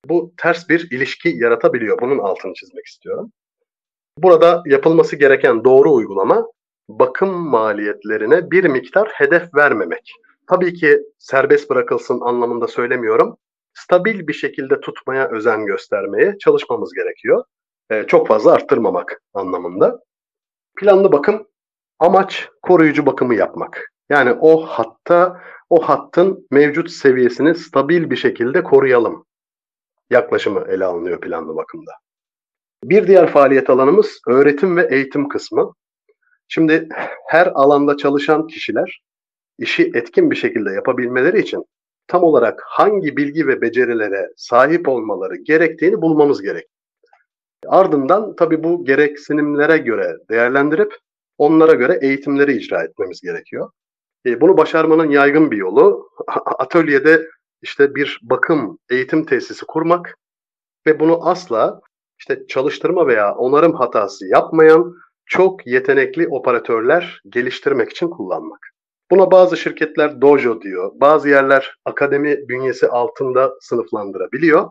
Bu 0.05 0.33
ters 0.37 0.69
bir 0.69 0.91
ilişki 0.91 1.29
yaratabiliyor. 1.29 2.01
Bunun 2.01 2.17
altını 2.17 2.53
çizmek 2.53 2.85
istiyorum. 2.85 3.31
Burada 4.17 4.63
yapılması 4.65 5.15
gereken 5.15 5.63
doğru 5.63 5.93
uygulama 5.93 6.47
bakım 6.89 7.49
maliyetlerine 7.49 8.51
bir 8.51 8.63
miktar 8.63 9.09
hedef 9.09 9.55
vermemek. 9.55 10.11
Tabii 10.47 10.73
ki 10.73 11.01
serbest 11.19 11.69
bırakılsın 11.69 12.19
anlamında 12.21 12.67
söylemiyorum. 12.67 13.37
Stabil 13.73 14.27
bir 14.27 14.33
şekilde 14.33 14.79
tutmaya 14.79 15.29
özen 15.29 15.65
göstermeye 15.65 16.37
çalışmamız 16.39 16.93
gerekiyor. 16.93 17.43
Ee, 17.91 18.03
çok 18.07 18.27
fazla 18.27 18.51
arttırmamak 18.51 19.21
anlamında. 19.33 19.99
Planlı 20.77 21.11
bakım 21.11 21.47
amaç 21.99 22.49
koruyucu 22.61 23.05
bakımı 23.05 23.35
yapmak. 23.35 23.91
Yani 24.09 24.33
o 24.41 24.65
hatta 24.65 25.41
o 25.69 25.81
hattın 25.89 26.47
mevcut 26.51 26.91
seviyesini 26.91 27.55
stabil 27.55 28.09
bir 28.09 28.15
şekilde 28.15 28.63
koruyalım. 28.63 29.25
Yaklaşımı 30.09 30.65
ele 30.69 30.85
alınıyor 30.85 31.21
planlı 31.21 31.55
bakımda. 31.55 31.91
Bir 32.83 33.07
diğer 33.07 33.31
faaliyet 33.31 33.69
alanımız 33.69 34.19
öğretim 34.27 34.77
ve 34.77 34.87
eğitim 34.91 35.29
kısmı. 35.29 35.73
Şimdi 36.47 36.89
her 37.27 37.47
alanda 37.47 37.97
çalışan 37.97 38.47
kişiler 38.47 39.01
işi 39.57 39.91
etkin 39.93 40.31
bir 40.31 40.35
şekilde 40.35 40.71
yapabilmeleri 40.71 41.39
için 41.39 41.65
tam 42.07 42.23
olarak 42.23 42.63
hangi 42.65 43.17
bilgi 43.17 43.47
ve 43.47 43.61
becerilere 43.61 44.29
sahip 44.35 44.87
olmaları 44.87 45.35
gerektiğini 45.35 46.01
bulmamız 46.01 46.41
gerek. 46.41 46.67
Ardından 47.67 48.35
tabii 48.35 48.63
bu 48.63 48.85
gereksinimlere 48.85 49.77
göre 49.77 50.17
değerlendirip 50.29 50.93
onlara 51.37 51.73
göre 51.73 51.99
eğitimleri 52.01 52.57
icra 52.57 52.83
etmemiz 52.83 53.21
gerekiyor. 53.21 53.69
E, 54.25 54.41
bunu 54.41 54.57
başarmanın 54.57 55.09
yaygın 55.09 55.51
bir 55.51 55.57
yolu 55.57 56.09
atölyede 56.45 57.27
işte 57.61 57.95
bir 57.95 58.19
bakım 58.23 58.79
eğitim 58.89 59.25
tesisi 59.25 59.65
kurmak 59.65 60.17
ve 60.87 60.99
bunu 60.99 61.29
asla 61.29 61.79
işte 62.19 62.47
çalıştırma 62.47 63.07
veya 63.07 63.35
onarım 63.35 63.73
hatası 63.73 64.27
yapmayan 64.27 64.93
çok 65.25 65.67
yetenekli 65.67 66.27
operatörler 66.27 67.21
geliştirmek 67.29 67.91
için 67.91 68.09
kullanmak. 68.09 68.59
Buna 69.11 69.31
bazı 69.31 69.57
şirketler 69.57 70.21
dojo 70.21 70.61
diyor, 70.61 70.91
bazı 70.95 71.29
yerler 71.29 71.75
akademi 71.85 72.49
bünyesi 72.49 72.87
altında 72.87 73.53
sınıflandırabiliyor. 73.61 74.69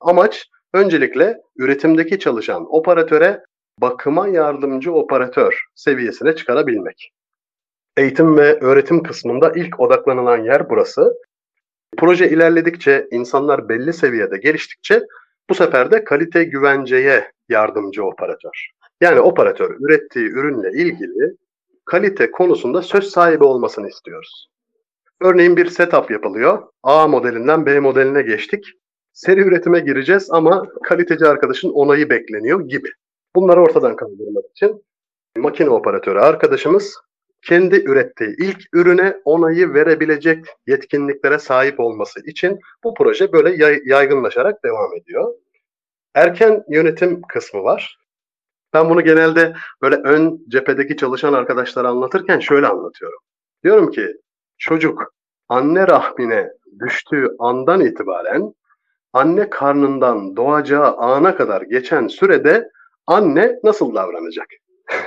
Amaç 0.00 0.48
öncelikle 0.74 1.40
üretimdeki 1.56 2.18
çalışan 2.18 2.66
operatöre 2.74 3.40
bakıma 3.80 4.28
yardımcı 4.28 4.92
operatör 4.92 5.64
seviyesine 5.74 6.36
çıkarabilmek. 6.36 7.12
Eğitim 7.96 8.36
ve 8.36 8.60
öğretim 8.60 9.02
kısmında 9.02 9.52
ilk 9.56 9.80
odaklanılan 9.80 10.44
yer 10.44 10.70
burası. 10.70 11.14
Proje 11.96 12.30
ilerledikçe, 12.30 13.08
insanlar 13.10 13.68
belli 13.68 13.92
seviyede 13.92 14.38
geliştikçe 14.38 15.02
bu 15.50 15.54
sefer 15.54 15.90
de 15.90 16.04
kalite 16.04 16.44
güvenceye 16.44 17.32
yardımcı 17.48 18.04
operatör. 18.04 18.68
Yani 19.00 19.20
operatör 19.20 19.76
ürettiği 19.80 20.26
ürünle 20.26 20.82
ilgili 20.82 21.36
kalite 21.84 22.30
konusunda 22.30 22.82
söz 22.82 23.04
sahibi 23.04 23.44
olmasını 23.44 23.88
istiyoruz. 23.88 24.48
Örneğin 25.20 25.56
bir 25.56 25.66
setup 25.66 26.10
yapılıyor. 26.10 26.62
A 26.82 27.08
modelinden 27.08 27.66
B 27.66 27.80
modeline 27.80 28.22
geçtik. 28.22 28.64
Seri 29.12 29.40
üretime 29.40 29.80
gireceğiz 29.80 30.30
ama 30.30 30.66
kaliteci 30.82 31.26
arkadaşın 31.26 31.70
onayı 31.70 32.10
bekleniyor 32.10 32.68
gibi. 32.68 32.88
Bunları 33.36 33.60
ortadan 33.60 33.96
kaldırmak 33.96 34.44
için 34.50 34.84
makine 35.36 35.70
operatörü 35.70 36.18
arkadaşımız 36.18 36.94
kendi 37.42 37.76
ürettiği 37.76 38.34
ilk 38.38 38.58
ürüne 38.72 39.16
onayı 39.24 39.74
verebilecek 39.74 40.44
yetkinliklere 40.66 41.38
sahip 41.38 41.80
olması 41.80 42.20
için 42.26 42.58
bu 42.84 42.94
proje 42.94 43.32
böyle 43.32 43.80
yaygınlaşarak 43.84 44.64
devam 44.64 44.96
ediyor. 44.96 45.34
Erken 46.14 46.64
yönetim 46.68 47.22
kısmı 47.22 47.62
var. 47.62 47.98
Ben 48.74 48.90
bunu 48.90 49.04
genelde 49.04 49.54
böyle 49.82 49.96
ön 49.96 50.44
cephedeki 50.48 50.96
çalışan 50.96 51.32
arkadaşlara 51.32 51.88
anlatırken 51.88 52.38
şöyle 52.38 52.66
anlatıyorum. 52.66 53.18
Diyorum 53.64 53.90
ki 53.90 54.16
çocuk 54.58 55.14
anne 55.48 55.88
rahmine 55.88 56.50
düştüğü 56.86 57.28
andan 57.38 57.80
itibaren 57.80 58.54
anne 59.12 59.50
karnından 59.50 60.36
doğacağı 60.36 60.96
ana 60.96 61.36
kadar 61.36 61.62
geçen 61.62 62.08
sürede 62.08 62.70
anne 63.06 63.58
nasıl 63.64 63.94
davranacak? 63.94 64.46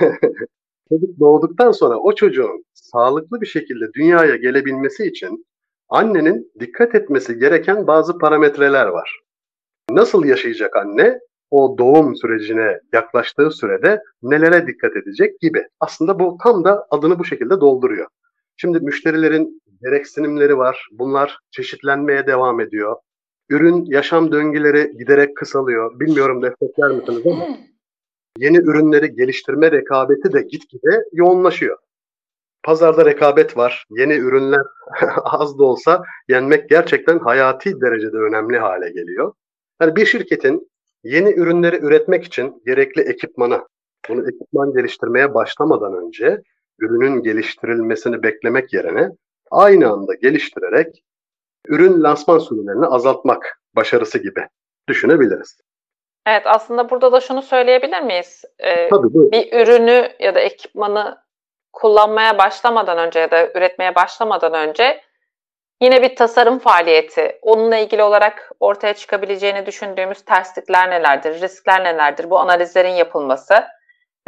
Çocuk 0.88 1.20
doğduktan 1.20 1.72
sonra 1.72 1.96
o 1.96 2.14
çocuğun 2.14 2.64
sağlıklı 2.74 3.40
bir 3.40 3.46
şekilde 3.46 3.92
dünyaya 3.92 4.36
gelebilmesi 4.36 5.04
için 5.04 5.46
annenin 5.88 6.52
dikkat 6.60 6.94
etmesi 6.94 7.38
gereken 7.38 7.86
bazı 7.86 8.18
parametreler 8.18 8.86
var. 8.86 9.20
Nasıl 9.90 10.24
yaşayacak 10.24 10.76
anne? 10.76 11.20
O 11.50 11.78
doğum 11.78 12.16
sürecine 12.16 12.80
yaklaştığı 12.92 13.50
sürede 13.50 14.02
nelere 14.22 14.66
dikkat 14.66 14.96
edecek 14.96 15.40
gibi. 15.40 15.64
Aslında 15.80 16.18
bu 16.18 16.38
tam 16.42 16.64
da 16.64 16.86
adını 16.90 17.18
bu 17.18 17.24
şekilde 17.24 17.60
dolduruyor. 17.60 18.06
Şimdi 18.56 18.80
müşterilerin 18.80 19.62
gereksinimleri 19.82 20.58
var. 20.58 20.88
Bunlar 20.92 21.38
çeşitlenmeye 21.50 22.26
devam 22.26 22.60
ediyor. 22.60 22.96
Ürün 23.48 23.84
yaşam 23.84 24.32
döngüleri 24.32 24.96
giderek 24.98 25.36
kısalıyor. 25.36 26.00
Bilmiyorum 26.00 26.42
destekler 26.42 26.90
misiniz 26.90 27.26
ama 27.26 27.48
yeni 28.38 28.56
ürünleri 28.56 29.14
geliştirme 29.14 29.72
rekabeti 29.72 30.32
de 30.32 30.42
gitgide 30.42 31.04
yoğunlaşıyor. 31.12 31.78
Pazarda 32.62 33.04
rekabet 33.04 33.56
var. 33.56 33.86
Yeni 33.90 34.14
ürünler 34.14 34.62
az 35.24 35.58
da 35.58 35.64
olsa 35.64 36.02
yenmek 36.28 36.68
gerçekten 36.68 37.18
hayati 37.18 37.80
derecede 37.80 38.16
önemli 38.16 38.58
hale 38.58 38.90
geliyor. 38.90 39.32
Yani 39.80 39.96
bir 39.96 40.06
şirketin 40.06 40.70
yeni 41.04 41.30
ürünleri 41.30 41.76
üretmek 41.76 42.24
için 42.24 42.62
gerekli 42.66 43.02
ekipmanı, 43.02 43.68
bunu 44.08 44.28
ekipman 44.28 44.72
geliştirmeye 44.72 45.34
başlamadan 45.34 45.94
önce 45.94 46.42
ürünün 46.78 47.22
geliştirilmesini 47.22 48.22
beklemek 48.22 48.72
yerine 48.72 49.10
aynı 49.50 49.90
anda 49.90 50.14
geliştirerek 50.14 51.04
ürün 51.66 52.02
lansman 52.02 52.38
sürelerini 52.38 52.86
azaltmak 52.86 53.60
başarısı 53.76 54.18
gibi 54.18 54.46
düşünebiliriz. 54.88 55.60
Evet 56.26 56.42
aslında 56.44 56.90
burada 56.90 57.12
da 57.12 57.20
şunu 57.20 57.42
söyleyebilir 57.42 58.00
miyiz? 58.02 58.44
Ee, 58.58 58.88
Tabii, 58.88 59.14
buyur. 59.14 59.32
bir 59.32 59.52
ürünü 59.52 60.08
ya 60.20 60.34
da 60.34 60.40
ekipmanı 60.40 61.18
kullanmaya 61.72 62.38
başlamadan 62.38 62.98
önce 62.98 63.18
ya 63.18 63.30
da 63.30 63.48
üretmeye 63.54 63.94
başlamadan 63.94 64.54
önce 64.54 65.00
yine 65.82 66.02
bir 66.02 66.16
tasarım 66.16 66.58
faaliyeti. 66.58 67.38
Onunla 67.42 67.76
ilgili 67.76 68.02
olarak 68.02 68.52
ortaya 68.60 68.94
çıkabileceğini 68.94 69.66
düşündüğümüz 69.66 70.22
terslikler 70.24 70.90
nelerdir, 70.90 71.40
riskler 71.40 71.84
nelerdir? 71.84 72.30
Bu 72.30 72.38
analizlerin 72.38 72.92
yapılması 72.92 73.54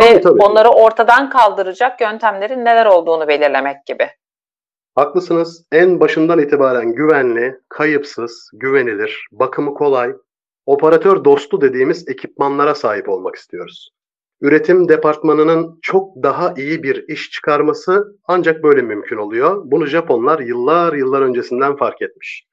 ve 0.00 0.12
tabii, 0.12 0.21
tabii. 0.21 0.42
onları 0.42 0.69
ortadan 0.69 1.30
kaldıracak 1.30 2.00
yöntemlerin 2.00 2.64
neler 2.64 2.87
olduğunu 2.87 3.28
belirlemek 3.28 3.87
gibi. 3.87 4.11
Haklısınız. 4.95 5.64
En 5.73 6.00
başından 6.00 6.38
itibaren 6.38 6.92
güvenli, 6.92 7.61
kayıpsız, 7.69 8.50
güvenilir, 8.52 9.26
bakımı 9.33 9.75
kolay, 9.75 10.12
operatör 10.66 11.25
dostu 11.25 11.61
dediğimiz 11.61 12.09
ekipmanlara 12.09 12.75
sahip 12.75 13.09
olmak 13.09 13.37
istiyoruz. 13.37 13.90
Üretim 14.40 14.88
departmanının 14.88 15.78
çok 15.82 16.23
daha 16.23 16.54
iyi 16.56 16.82
bir 16.82 17.09
iş 17.09 17.30
çıkarması 17.30 18.04
ancak 18.25 18.62
böyle 18.62 18.82
mümkün 18.82 19.16
oluyor. 19.16 19.62
Bunu 19.64 19.87
Japonlar 19.87 20.38
yıllar 20.38 20.92
yıllar 20.92 21.23
öncesinden 21.23 21.76
fark 21.76 22.02
etmiş. 22.02 22.47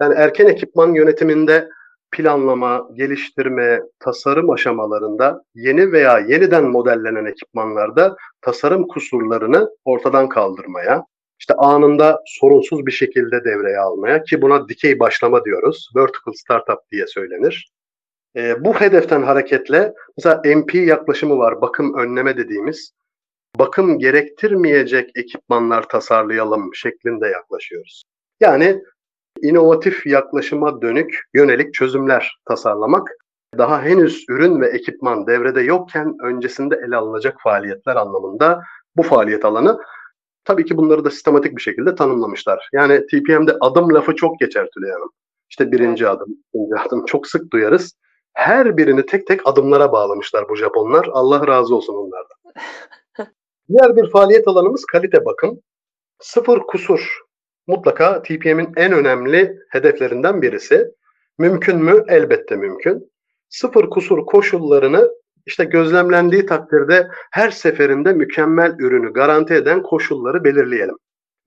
Yani 0.00 0.14
erken 0.14 0.46
ekipman 0.46 0.94
yönetiminde 0.94 1.68
planlama, 2.10 2.88
geliştirme, 2.94 3.80
tasarım 3.98 4.50
aşamalarında 4.50 5.42
yeni 5.54 5.92
veya 5.92 6.18
yeniden 6.18 6.64
modellenen 6.64 7.24
ekipmanlarda 7.24 8.16
tasarım 8.40 8.88
kusurlarını 8.88 9.70
ortadan 9.84 10.28
kaldırmaya, 10.28 11.04
işte 11.38 11.54
anında 11.54 12.20
sorunsuz 12.26 12.86
bir 12.86 12.92
şekilde 12.92 13.44
devreye 13.44 13.78
almaya 13.78 14.22
ki 14.22 14.42
buna 14.42 14.68
dikey 14.68 14.98
başlama 14.98 15.44
diyoruz. 15.44 15.90
Vertical 15.96 16.32
startup 16.34 16.78
diye 16.92 17.06
söylenir. 17.06 17.75
E, 18.36 18.64
bu 18.64 18.74
hedeften 18.74 19.22
hareketle 19.22 19.94
mesela 20.16 20.42
MP 20.56 20.74
yaklaşımı 20.74 21.38
var. 21.38 21.60
Bakım 21.60 21.94
önleme 21.98 22.36
dediğimiz. 22.36 22.92
Bakım 23.58 23.98
gerektirmeyecek 23.98 25.10
ekipmanlar 25.14 25.88
tasarlayalım 25.88 26.74
şeklinde 26.74 27.28
yaklaşıyoruz. 27.28 28.02
Yani 28.40 28.82
inovatif 29.42 30.06
yaklaşıma 30.06 30.82
dönük 30.82 31.22
yönelik 31.34 31.74
çözümler 31.74 32.38
tasarlamak 32.48 33.08
daha 33.58 33.82
henüz 33.82 34.24
ürün 34.28 34.60
ve 34.60 34.66
ekipman 34.66 35.26
devrede 35.26 35.60
yokken 35.60 36.16
öncesinde 36.22 36.80
ele 36.86 36.96
alınacak 36.96 37.36
faaliyetler 37.42 37.96
anlamında 37.96 38.62
bu 38.96 39.02
faaliyet 39.02 39.44
alanı 39.44 39.78
Tabii 40.46 40.64
ki 40.64 40.76
bunları 40.76 41.04
da 41.04 41.10
sistematik 41.10 41.56
bir 41.56 41.62
şekilde 41.62 41.94
tanımlamışlar. 41.94 42.68
Yani 42.72 43.06
TPM'de 43.06 43.56
adım 43.60 43.94
lafı 43.94 44.14
çok 44.14 44.40
geçer 44.40 44.68
Tülay 44.74 44.90
Hanım. 44.90 45.10
İşte 45.50 45.72
birinci 45.72 46.08
adım, 46.08 46.28
ikinci 46.48 46.76
adım 46.76 47.04
çok 47.04 47.26
sık 47.26 47.52
duyarız. 47.52 47.94
Her 48.36 48.76
birini 48.76 49.06
tek 49.06 49.26
tek 49.26 49.40
adımlara 49.44 49.92
bağlamışlar 49.92 50.48
bu 50.48 50.56
Japonlar. 50.56 51.08
Allah 51.12 51.46
razı 51.46 51.76
olsun 51.76 51.94
onlardan. 51.94 52.36
Diğer 53.68 53.96
bir 53.96 54.10
faaliyet 54.10 54.48
alanımız 54.48 54.84
kalite 54.84 55.24
bakım. 55.24 55.60
Sıfır 56.20 56.58
kusur 56.58 57.20
mutlaka 57.66 58.22
TPM'in 58.22 58.72
en 58.76 58.92
önemli 58.92 59.58
hedeflerinden 59.70 60.42
birisi. 60.42 60.88
Mümkün 61.38 61.76
mü? 61.76 62.04
Elbette 62.08 62.56
mümkün. 62.56 63.12
Sıfır 63.48 63.90
kusur 63.90 64.26
koşullarını 64.26 65.10
İşte 65.46 65.64
gözlemlendiği 65.64 66.46
takdirde 66.46 67.08
her 67.30 67.50
seferinde 67.50 68.12
mükemmel 68.12 68.74
ürünü 68.78 69.12
garanti 69.12 69.54
eden 69.54 69.82
koşulları 69.82 70.44
belirleyelim. 70.44 70.96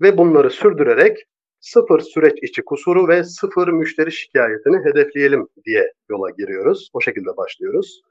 Ve 0.01 0.17
bunları 0.17 0.49
sürdürerek 0.49 1.17
sıfır 1.61 1.99
süreç 1.99 2.39
içi 2.41 2.61
kusuru 2.61 3.07
ve 3.07 3.23
sıfır 3.23 3.67
müşteri 3.67 4.11
şikayetini 4.11 4.85
hedefleyelim 4.85 5.47
diye 5.65 5.93
yola 6.09 6.29
giriyoruz. 6.29 6.89
O 6.93 7.01
şekilde 7.01 7.37
başlıyoruz. 7.37 8.01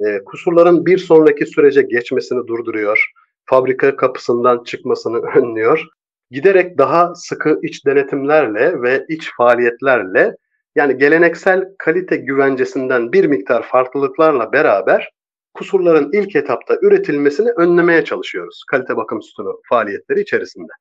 E, 0.00 0.24
kusurların 0.24 0.86
bir 0.86 0.98
sonraki 0.98 1.46
sürece 1.46 1.82
geçmesini 1.82 2.46
durduruyor. 2.46 3.10
Fabrika 3.44 3.96
kapısından 3.96 4.64
çıkmasını 4.64 5.18
önlüyor. 5.36 5.86
Giderek 6.30 6.78
daha 6.78 7.14
sıkı 7.14 7.60
iç 7.62 7.86
denetimlerle 7.86 8.82
ve 8.82 9.04
iç 9.08 9.30
faaliyetlerle 9.36 10.36
yani 10.76 10.98
geleneksel 10.98 11.68
kalite 11.78 12.16
güvencesinden 12.16 13.12
bir 13.12 13.24
miktar 13.24 13.62
farklılıklarla 13.62 14.52
beraber 14.52 15.10
kusurların 15.54 16.12
ilk 16.12 16.36
etapta 16.36 16.78
üretilmesini 16.82 17.50
önlemeye 17.50 18.04
çalışıyoruz 18.04 18.64
kalite 18.70 18.96
bakım 18.96 19.22
sütunu 19.22 19.60
faaliyetleri 19.68 20.20
içerisinde. 20.20 20.72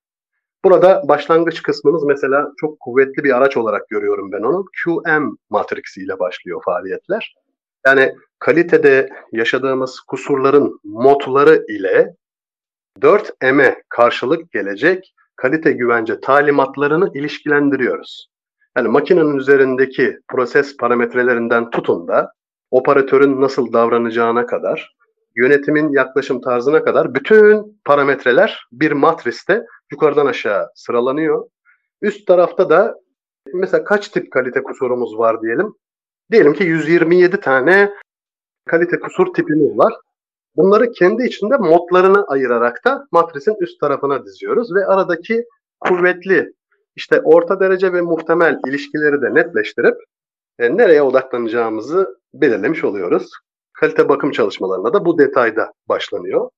Burada 0.66 1.02
başlangıç 1.08 1.62
kısmımız 1.62 2.04
mesela 2.04 2.52
çok 2.58 2.80
kuvvetli 2.80 3.24
bir 3.24 3.38
araç 3.38 3.58
olarak 3.58 3.90
görüyorum 3.90 4.32
ben 4.32 4.42
onu. 4.42 4.66
QM 4.84 5.38
matriksiyle 5.50 6.20
başlıyor 6.20 6.62
faaliyetler. 6.66 7.36
Yani 7.86 8.16
kalitede 8.40 9.10
yaşadığımız 9.32 10.00
kusurların 10.00 10.80
modları 10.84 11.66
ile 11.70 12.16
4M'e 13.02 13.84
karşılık 13.90 14.52
gelecek 14.52 15.14
kalite 15.36 15.72
güvence 15.72 16.20
talimatlarını 16.20 17.12
ilişkilendiriyoruz. 17.14 18.30
Yani 18.78 18.88
makinenin 18.88 19.38
üzerindeki 19.38 20.20
proses 20.28 20.78
parametrelerinden 20.78 21.70
tutun 21.70 22.08
da 22.08 22.32
operatörün 22.72 23.42
nasıl 23.42 23.74
davranacağına 23.74 24.46
kadar, 24.46 24.96
yönetimin 25.36 25.92
yaklaşım 25.92 26.42
tarzına 26.42 26.84
kadar 26.84 27.14
bütün 27.14 27.82
parametreler 27.86 28.68
bir 28.72 28.92
matriste 28.92 29.66
yukarıdan 29.92 30.26
aşağı 30.26 30.70
sıralanıyor. 30.76 31.46
Üst 32.02 32.28
tarafta 32.28 32.70
da 32.70 32.96
mesela 33.54 33.84
kaç 33.84 34.10
tip 34.10 34.32
kalite 34.32 34.64
kusurumuz 34.64 35.18
var 35.18 35.42
diyelim. 35.42 35.74
Diyelim 36.32 36.54
ki 36.54 36.64
127 36.64 37.40
tane 37.40 37.94
kalite 38.66 39.00
kusur 39.00 39.34
tipimiz 39.34 39.78
var. 39.78 39.94
Bunları 40.56 40.92
kendi 40.92 41.24
içinde 41.24 41.58
modlarını 41.58 42.26
ayırarak 42.28 42.86
da 42.86 43.08
matrisin 43.12 43.56
üst 43.60 43.80
tarafına 43.80 44.26
diziyoruz 44.26 44.76
ve 44.76 44.86
aradaki 44.86 45.46
kuvvetli 45.80 46.54
işte 46.96 47.22
orta 47.22 47.60
derece 47.60 47.94
ve 47.94 48.02
muhtemel 48.02 48.60
ilişkileri 48.68 49.22
de 49.22 49.34
netleştirip 49.34 49.96
e, 50.60 50.78
nereye 50.78 51.02
odaklanacağımızı 51.02 52.18
belirlemiş 52.34 52.84
oluyoruz. 52.84 53.32
Kalite 53.74 54.10
bakım 54.10 54.32
çalışmalarına 54.32 54.94
da 54.94 55.06
bu 55.06 55.18
detayda 55.18 55.72
başlanıyor. 55.90 56.50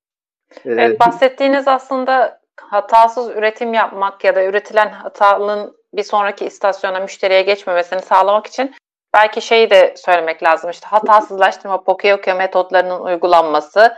E, 0.66 0.72
evet, 0.72 1.00
bahsettiğiniz 1.00 1.68
aslında 1.68 2.40
hatasız 2.62 3.30
üretim 3.30 3.74
yapmak 3.74 4.24
ya 4.24 4.36
da 4.36 4.44
üretilen 4.44 4.90
hatalının 4.90 5.78
bir 5.94 6.04
sonraki 6.04 6.46
istasyona 6.46 7.00
müşteriye 7.00 7.42
geçmemesini 7.42 8.02
sağlamak 8.02 8.48
için 8.48 8.76
belki 9.14 9.42
şeyi 9.42 9.70
de 9.70 9.94
söylemek 9.98 10.44
lazım. 10.44 10.70
İşte 10.70 10.88
hatasızlaştırma 10.88 11.84
Pokeokyo 11.84 12.36
metotlarının 12.36 13.00
uygulanması, 13.00 13.96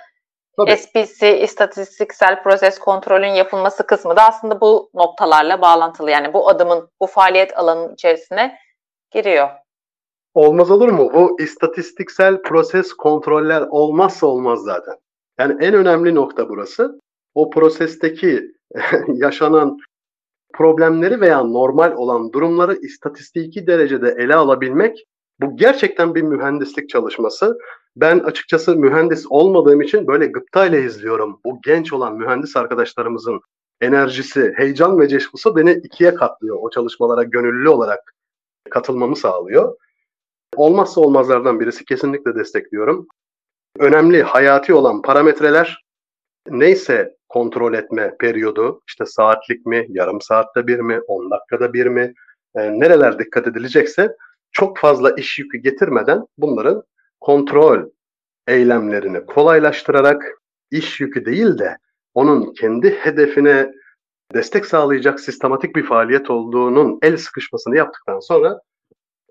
Tabii. 0.58 0.78
SPC, 0.78 1.40
istatistiksel 1.40 2.44
proses 2.44 2.80
kontrolün 2.80 3.28
yapılması 3.28 3.88
kısmı 3.88 4.16
da 4.16 4.28
aslında 4.28 4.62
bu 4.62 4.90
noktalarla 4.94 5.62
bağlantılı. 5.62 6.12
Yani 6.12 6.34
bu 6.34 6.50
adımın, 6.50 6.90
bu 7.02 7.08
faaliyet 7.08 7.58
alanının 7.58 7.94
içerisine 7.94 8.60
giriyor. 9.12 9.50
Olmaz 10.38 10.72
olur 10.72 10.90
mu? 10.90 11.12
Bu 11.14 11.42
istatistiksel 11.42 12.42
proses 12.42 12.94
kontroller 12.94 13.62
olmazsa 13.70 14.28
olmaz 14.28 14.60
zaten. 14.64 14.96
Yani 15.40 15.66
en 15.66 15.74
önemli 15.74 16.16
nokta 16.16 16.50
burası. 16.50 17.00
O 17.36 17.50
prosesteki 17.50 18.52
yaşanan 19.08 19.78
problemleri 20.54 21.22
veya 21.22 21.44
normal 21.44 21.92
olan 21.96 22.34
durumları 22.34 22.76
istatistiki 22.76 23.68
derecede 23.68 24.16
ele 24.18 24.36
alabilmek 24.36 25.04
bu 25.42 25.58
gerçekten 25.58 26.16
bir 26.16 26.22
mühendislik 26.22 26.90
çalışması. 26.90 27.58
Ben 27.96 28.20
açıkçası 28.20 28.76
mühendis 28.76 29.26
olmadığım 29.30 29.82
için 29.82 30.08
böyle 30.08 30.26
gıptayla 30.26 30.80
izliyorum. 30.80 31.40
Bu 31.46 31.60
genç 31.66 31.94
olan 31.94 32.16
mühendis 32.16 32.56
arkadaşlarımızın 32.56 33.42
enerjisi, 33.82 34.54
heyecan 34.58 35.00
ve 35.00 35.10
coşkusu 35.10 35.56
beni 35.56 35.72
ikiye 35.72 36.14
katlıyor. 36.14 36.58
O 36.62 36.70
çalışmalara 36.70 37.24
gönüllü 37.24 37.70
olarak 37.70 38.14
katılmamı 38.70 39.16
sağlıyor. 39.16 39.76
Olmazsa 40.58 41.02
olmazlardan 41.02 41.60
birisi 41.60 41.86
kesinlikle 41.86 42.36
destekliyorum. 42.36 43.08
Önemli, 43.80 44.24
hayati 44.24 44.74
olan 44.74 45.02
parametreler 45.02 45.84
neyse 46.50 47.16
kontrol 47.30 47.74
etme 47.74 48.16
periyodu, 48.20 48.82
işte 48.88 49.06
saatlik 49.06 49.66
mi, 49.66 49.86
yarım 49.90 50.22
saatte 50.22 50.68
bir 50.68 50.80
mi, 50.80 51.00
10 51.08 51.32
dakikada 51.32 51.74
bir 51.74 51.86
mi, 51.86 52.14
e, 52.56 52.80
nereler 52.80 53.20
dikkat 53.20 53.48
edilecekse 53.48 54.16
çok 54.52 54.78
fazla 54.78 55.12
iş 55.12 55.40
yükü 55.40 55.58
getirmeden 55.58 56.26
bunların 56.38 56.84
kontrol 57.20 57.90
eylemlerini 58.48 59.26
kolaylaştırarak 59.26 60.42
iş 60.72 61.00
yükü 61.02 61.26
değil 61.26 61.58
de 61.58 61.78
onun 62.14 62.54
kendi 62.54 62.96
hedefine 62.96 63.72
destek 64.34 64.66
sağlayacak 64.66 65.20
sistematik 65.20 65.76
bir 65.76 65.86
faaliyet 65.86 66.30
olduğunun 66.30 67.00
el 67.02 67.18
sıkışmasını 67.18 67.78
yaptıktan 67.78 68.20
sonra 68.20 68.60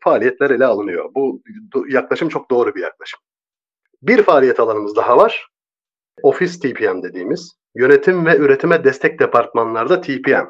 faaliyetler 0.04 0.50
ele 0.50 0.66
alınıyor. 0.66 1.10
Bu 1.14 1.42
yaklaşım 1.88 2.28
çok 2.28 2.50
doğru 2.50 2.74
bir 2.74 2.82
yaklaşım. 2.82 3.20
Bir 4.02 4.22
faaliyet 4.22 4.60
alanımız 4.60 4.96
daha 4.96 5.16
var. 5.16 5.48
Office 6.22 6.58
TPM 6.58 7.02
dediğimiz 7.02 7.52
yönetim 7.74 8.26
ve 8.26 8.36
üretime 8.36 8.84
destek 8.84 9.20
departmanlarda 9.20 10.00
TPM 10.00 10.46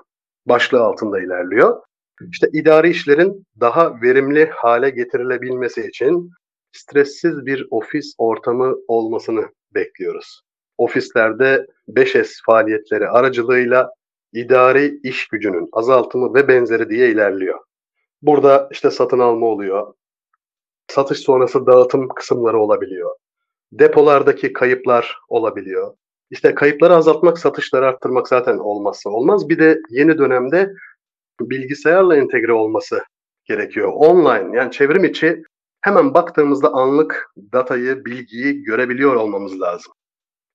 başlığı 0.46 0.80
altında 0.80 1.20
ilerliyor. 1.20 1.82
İşte 2.30 2.48
idari 2.52 2.90
işlerin 2.90 3.46
daha 3.60 4.02
verimli 4.02 4.50
hale 4.50 4.90
getirilebilmesi 4.90 5.86
için 5.86 6.30
stressiz 6.72 7.46
bir 7.46 7.66
ofis 7.70 8.14
ortamı 8.18 8.76
olmasını 8.88 9.48
bekliyoruz. 9.74 10.42
Ofislerde 10.78 11.66
5S 11.88 12.32
faaliyetleri 12.46 13.08
aracılığıyla 13.08 13.90
idari 14.32 15.00
iş 15.02 15.28
gücünün 15.28 15.68
azaltımı 15.72 16.34
ve 16.34 16.48
benzeri 16.48 16.90
diye 16.90 17.10
ilerliyor. 17.10 17.58
Burada 18.26 18.68
işte 18.72 18.90
satın 18.90 19.18
alma 19.18 19.46
oluyor. 19.46 19.94
Satış 20.88 21.18
sonrası 21.18 21.66
dağıtım 21.66 22.08
kısımları 22.08 22.58
olabiliyor. 22.58 23.10
Depolardaki 23.72 24.52
kayıplar 24.52 25.16
olabiliyor. 25.28 25.94
İşte 26.30 26.54
kayıpları 26.54 26.94
azaltmak, 26.94 27.38
satışları 27.38 27.86
arttırmak 27.86 28.28
zaten 28.28 28.58
olmazsa 28.58 29.10
olmaz. 29.10 29.48
Bir 29.48 29.58
de 29.58 29.80
yeni 29.90 30.18
dönemde 30.18 30.72
bilgisayarla 31.40 32.16
entegre 32.16 32.52
olması 32.52 33.02
gerekiyor. 33.44 33.92
Online 33.94 34.56
yani 34.56 34.72
çevrim 34.72 35.04
içi 35.04 35.42
hemen 35.80 36.14
baktığımızda 36.14 36.68
anlık 36.68 37.30
datayı, 37.52 38.04
bilgiyi 38.04 38.62
görebiliyor 38.62 39.14
olmamız 39.14 39.60
lazım. 39.60 39.92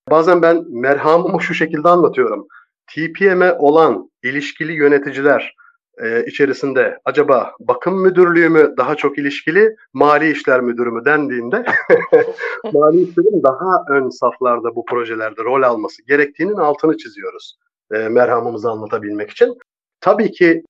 Bazen 0.10 0.42
ben 0.42 0.66
merhamımı 0.70 1.42
şu 1.42 1.54
şekilde 1.54 1.90
anlatıyorum. 1.90 2.48
TPM'e 2.88 3.54
olan 3.54 4.12
ilişkili 4.24 4.74
yöneticiler 4.74 5.56
e, 5.98 6.26
içerisinde 6.26 7.00
acaba 7.06 7.52
bakım 7.60 8.02
müdürlüğü 8.02 8.50
mü 8.50 8.74
daha 8.78 8.96
çok 8.96 9.18
ilişkili, 9.18 9.76
mali 9.94 10.32
işler 10.32 10.62
müdürü 10.62 10.92
mü 10.92 11.06
dendiğinde 11.06 11.66
mali 12.74 13.02
işlerin 13.02 13.44
daha 13.44 13.86
ön 13.90 14.10
saflarda 14.10 14.76
bu 14.76 14.86
projelerde 14.86 15.44
rol 15.44 15.64
alması 15.64 16.06
gerektiğinin 16.08 16.56
altını 16.56 16.98
çiziyoruz 16.98 17.58
e, 17.94 17.98
merhamımızı 17.98 18.70
anlatabilmek 18.70 19.30
için. 19.30 19.58
Tabii 20.02 20.32
ki 20.32 20.64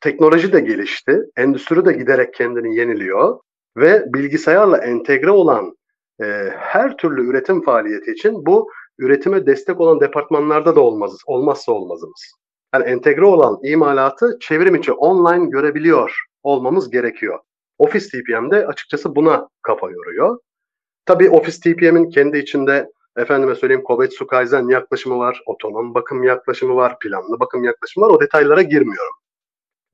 teknoloji 0.00 0.52
de 0.52 0.60
gelişti, 0.60 1.20
endüstri 1.36 1.84
de 1.84 1.92
giderek 1.92 2.34
kendini 2.34 2.76
yeniliyor 2.76 3.38
ve 3.76 4.04
bilgisayarla 4.14 4.78
entegre 4.78 5.30
olan 5.30 5.76
e, 6.22 6.24
her 6.56 6.96
türlü 6.96 7.30
üretim 7.30 7.62
faaliyeti 7.62 8.12
için 8.12 8.46
bu 8.46 8.70
üretime 8.98 9.46
destek 9.46 9.80
olan 9.80 10.00
departmanlarda 10.00 10.76
da 10.76 10.80
olmaz, 10.80 11.16
olmazsa 11.26 11.72
olmazımız. 11.72 12.41
Yani 12.74 12.84
entegre 12.84 13.24
olan 13.24 13.58
imalatı 13.62 14.38
çevrim 14.40 14.74
içi 14.74 14.92
online 14.92 15.50
görebiliyor 15.50 16.16
olmamız 16.42 16.90
gerekiyor. 16.90 17.38
Office 17.78 18.06
TPM'de 18.08 18.66
açıkçası 18.66 19.16
buna 19.16 19.48
kafa 19.62 19.90
yoruyor. 19.90 20.38
Tabii 21.06 21.30
Office 21.30 21.58
TPM'in 21.60 22.10
kendi 22.10 22.38
içinde 22.38 22.90
efendime 23.16 23.54
söyleyeyim 23.54 23.82
Kovetsu 23.82 24.26
Kaizen 24.26 24.68
yaklaşımı 24.68 25.18
var, 25.18 25.42
otonom 25.46 25.94
bakım 25.94 26.22
yaklaşımı 26.22 26.76
var, 26.76 26.98
planlı 26.98 27.40
bakım 27.40 27.64
yaklaşımı 27.64 28.06
var. 28.06 28.10
O 28.10 28.20
detaylara 28.20 28.62
girmiyorum. 28.62 29.14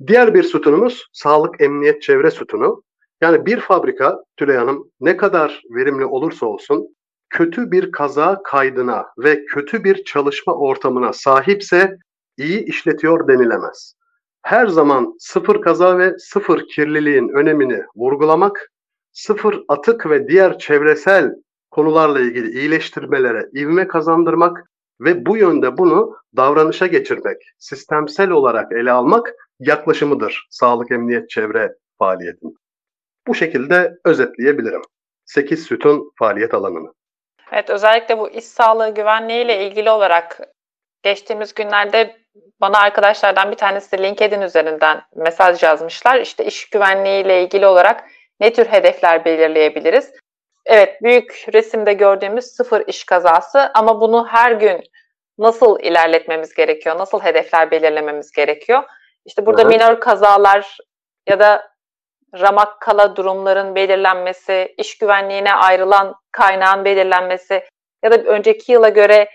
Diğer 0.06 0.34
bir 0.34 0.42
sütunumuz 0.42 1.06
sağlık, 1.12 1.60
emniyet, 1.60 2.02
çevre 2.02 2.30
sütunu. 2.30 2.82
Yani 3.20 3.46
bir 3.46 3.60
fabrika 3.60 4.24
Tülay 4.36 4.56
Hanım 4.56 4.90
ne 5.00 5.16
kadar 5.16 5.62
verimli 5.70 6.04
olursa 6.04 6.46
olsun 6.46 6.96
kötü 7.30 7.70
bir 7.70 7.92
kaza 7.92 8.42
kaydına 8.44 9.06
ve 9.18 9.44
kötü 9.44 9.84
bir 9.84 10.04
çalışma 10.04 10.54
ortamına 10.54 11.12
sahipse 11.12 11.96
iyi 12.38 12.64
işletiyor 12.64 13.28
denilemez. 13.28 13.94
Her 14.42 14.66
zaman 14.66 15.14
sıfır 15.18 15.60
kaza 15.60 15.98
ve 15.98 16.18
sıfır 16.18 16.68
kirliliğin 16.68 17.28
önemini 17.28 17.82
vurgulamak, 17.96 18.70
sıfır 19.12 19.64
atık 19.68 20.10
ve 20.10 20.28
diğer 20.28 20.58
çevresel 20.58 21.32
konularla 21.70 22.20
ilgili 22.20 22.58
iyileştirmelere 22.58 23.48
ivme 23.54 23.88
kazandırmak 23.88 24.70
ve 25.00 25.26
bu 25.26 25.36
yönde 25.36 25.78
bunu 25.78 26.16
davranışa 26.36 26.86
geçirmek, 26.86 27.36
sistemsel 27.58 28.30
olarak 28.30 28.72
ele 28.72 28.92
almak 28.92 29.34
yaklaşımıdır 29.60 30.46
sağlık, 30.50 30.90
emniyet, 30.90 31.30
çevre 31.30 31.74
faaliyetinin. 31.98 32.56
Bu 33.26 33.34
şekilde 33.34 33.98
özetleyebilirim. 34.04 34.82
8 35.24 35.62
sütun 35.62 36.12
faaliyet 36.18 36.54
alanını. 36.54 36.92
Evet 37.52 37.70
özellikle 37.70 38.18
bu 38.18 38.30
iş 38.30 38.44
sağlığı 38.44 38.94
güvenliği 38.94 39.44
ile 39.44 39.66
ilgili 39.66 39.90
olarak 39.90 40.40
geçtiğimiz 41.02 41.54
günlerde 41.54 42.16
bana 42.60 42.78
arkadaşlardan 42.78 43.50
bir 43.50 43.56
tanesi 43.56 43.98
LinkedIn 43.98 44.40
üzerinden 44.40 45.02
mesaj 45.16 45.62
yazmışlar. 45.62 46.20
İşte 46.20 46.44
iş 46.44 46.70
güvenliği 46.70 47.24
ile 47.24 47.42
ilgili 47.42 47.66
olarak 47.66 48.04
ne 48.40 48.52
tür 48.52 48.66
hedefler 48.66 49.24
belirleyebiliriz? 49.24 50.12
Evet 50.66 51.02
büyük 51.02 51.46
resimde 51.52 51.92
gördüğümüz 51.92 52.44
sıfır 52.44 52.86
iş 52.86 53.04
kazası 53.04 53.70
ama 53.74 54.00
bunu 54.00 54.26
her 54.28 54.52
gün 54.52 54.80
nasıl 55.38 55.80
ilerletmemiz 55.80 56.54
gerekiyor? 56.54 56.98
Nasıl 56.98 57.20
hedefler 57.20 57.70
belirlememiz 57.70 58.32
gerekiyor? 58.32 58.82
İşte 59.24 59.46
burada 59.46 59.62
Hı-hı. 59.62 59.68
minor 59.68 60.00
kazalar 60.00 60.78
ya 61.28 61.40
da 61.40 61.70
ramak 62.34 62.80
kala 62.80 63.16
durumların 63.16 63.74
belirlenmesi, 63.74 64.74
iş 64.78 64.98
güvenliğine 64.98 65.54
ayrılan 65.54 66.14
kaynağın 66.32 66.84
belirlenmesi 66.84 67.64
ya 68.04 68.10
da 68.10 68.16
önceki 68.16 68.72
yıla 68.72 68.88
göre 68.88 69.28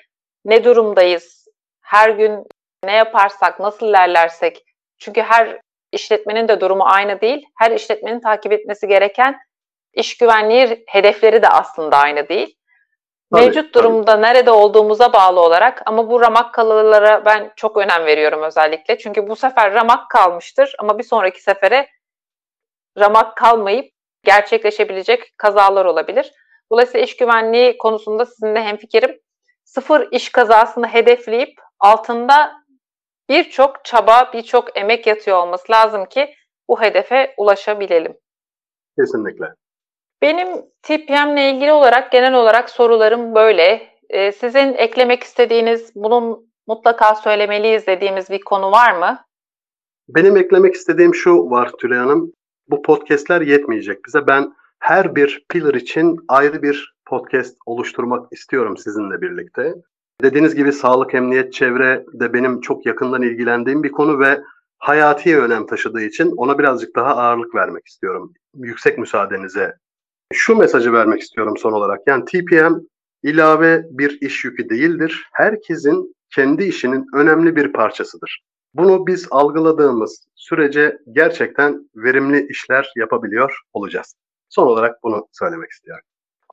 ne 0.46 0.63
durumdayız? 0.63 1.48
Her 1.82 2.10
gün 2.10 2.48
ne 2.84 2.93
yaparsak, 2.93 3.60
nasıl 3.60 3.88
ilerlersek? 3.88 4.63
Çünkü 4.98 5.22
her 5.22 5.60
işletmenin 5.91 6.48
de 6.48 6.62
durumu 6.62 6.84
aynı 6.86 7.22
değil. 7.22 7.46
Her 7.60 7.72
işletmenin 7.72 8.19
takip 8.19 8.52
etmesi 8.52 8.88
gereken 8.88 9.39
iş 9.93 10.17
güvenliği 10.17 10.84
hedefleri 10.88 11.41
de 11.41 11.48
aslında 11.48 11.98
aynı 11.98 12.30
değil. 12.30 12.58
Tabii, 13.34 13.46
Mevcut 13.46 13.76
durumda 13.76 14.12
tabii. 14.12 14.22
nerede 14.22 14.52
olduğumuza 14.52 15.13
bağlı 15.13 15.41
olarak 15.41 15.82
ama 15.86 16.10
bu 16.10 16.22
ramak 16.22 16.54
kalılara 16.54 17.26
ben 17.26 17.54
çok 17.56 17.78
önem 17.78 18.06
veriyorum 18.06 18.43
özellikle. 18.43 18.98
Çünkü 18.98 19.28
bu 19.28 19.36
sefer 19.36 19.74
ramak 19.74 20.10
kalmıştır 20.10 20.76
ama 20.80 21.00
bir 21.00 21.04
sonraki 21.04 21.41
sefere 21.41 21.88
ramak 22.98 23.38
kalmayıp 23.38 23.93
gerçekleşebilecek 24.24 25.38
kazalar 25.38 25.86
olabilir. 25.86 26.32
Dolayısıyla 26.72 27.06
iş 27.06 27.17
güvenliği 27.17 27.78
konusunda 27.78 28.26
sizinle 28.26 28.63
hemfikirim. 28.63 29.19
Sıfır 29.63 30.08
iş 30.12 30.30
kazasını 30.32 30.88
hedefleyip 30.88 31.60
altında 31.80 32.62
birçok 33.29 33.86
çaba, 33.86 34.31
birçok 34.33 34.77
emek 34.77 35.07
yatıyor 35.07 35.38
olması 35.38 35.71
lazım 35.71 36.05
ki 36.05 36.36
bu 36.69 36.81
hedefe 36.81 37.33
ulaşabilelim. 37.38 38.17
Kesinlikle. 38.99 39.45
Benim 40.21 40.47
TPM 40.81 41.33
ile 41.33 41.49
ilgili 41.49 41.71
olarak 41.71 42.12
genel 42.12 42.33
olarak 42.33 42.69
sorularım 42.69 43.36
böyle. 43.36 43.93
Ee, 44.09 44.31
sizin 44.31 44.73
eklemek 44.73 45.23
istediğiniz, 45.23 45.91
bunun 45.95 46.53
mutlaka 46.67 47.15
söylemeliyiz 47.15 47.88
dediğimiz 47.88 48.29
bir 48.29 48.41
konu 48.41 48.71
var 48.71 48.97
mı? 48.97 49.19
Benim 50.09 50.38
eklemek 50.38 50.73
istediğim 50.73 51.15
şu 51.15 51.49
var 51.49 51.71
Tülay 51.79 51.97
Hanım. 51.97 52.33
Bu 52.67 52.81
podcastler 52.81 53.41
yetmeyecek 53.41 54.05
bize. 54.07 54.27
Ben 54.27 54.53
her 54.79 55.15
bir 55.15 55.45
pillar 55.49 55.73
için 55.73 56.17
ayrı 56.27 56.62
bir 56.62 56.93
podcast 57.05 57.57
oluşturmak 57.65 58.33
istiyorum 58.33 58.77
sizinle 58.77 59.21
birlikte. 59.21 59.73
Dediğiniz 60.23 60.55
gibi 60.55 60.73
sağlık, 60.73 61.13
emniyet, 61.13 61.53
çevre 61.53 62.05
de 62.13 62.33
benim 62.33 62.62
çok 62.62 62.86
yakından 62.86 63.21
ilgilendiğim 63.21 63.83
bir 63.83 63.91
konu 63.91 64.19
ve 64.19 64.41
hayati 64.77 65.39
önem 65.39 65.65
taşıdığı 65.65 66.01
için 66.01 66.31
ona 66.38 66.59
birazcık 66.59 66.95
daha 66.95 67.15
ağırlık 67.15 67.55
vermek 67.55 67.88
istiyorum. 67.88 68.33
Yüksek 68.55 68.97
müsaadenize. 68.97 69.73
Şu 70.33 70.55
mesajı 70.55 70.93
vermek 70.93 71.21
istiyorum 71.21 71.57
son 71.57 71.71
olarak. 71.71 71.99
Yani 72.07 72.25
TPM 72.25 72.73
ilave 73.23 73.83
bir 73.89 74.21
iş 74.21 74.45
yükü 74.45 74.69
değildir. 74.69 75.27
Herkesin 75.33 76.15
kendi 76.36 76.63
işinin 76.63 77.05
önemli 77.15 77.55
bir 77.55 77.73
parçasıdır. 77.73 78.43
Bunu 78.73 79.07
biz 79.07 79.27
algıladığımız 79.31 80.27
sürece 80.36 80.97
gerçekten 81.12 81.89
verimli 81.95 82.47
işler 82.47 82.91
yapabiliyor 82.95 83.62
olacağız. 83.73 84.15
Son 84.49 84.67
olarak 84.67 85.03
bunu 85.03 85.27
söylemek 85.31 85.71
istiyorum. 85.71 86.03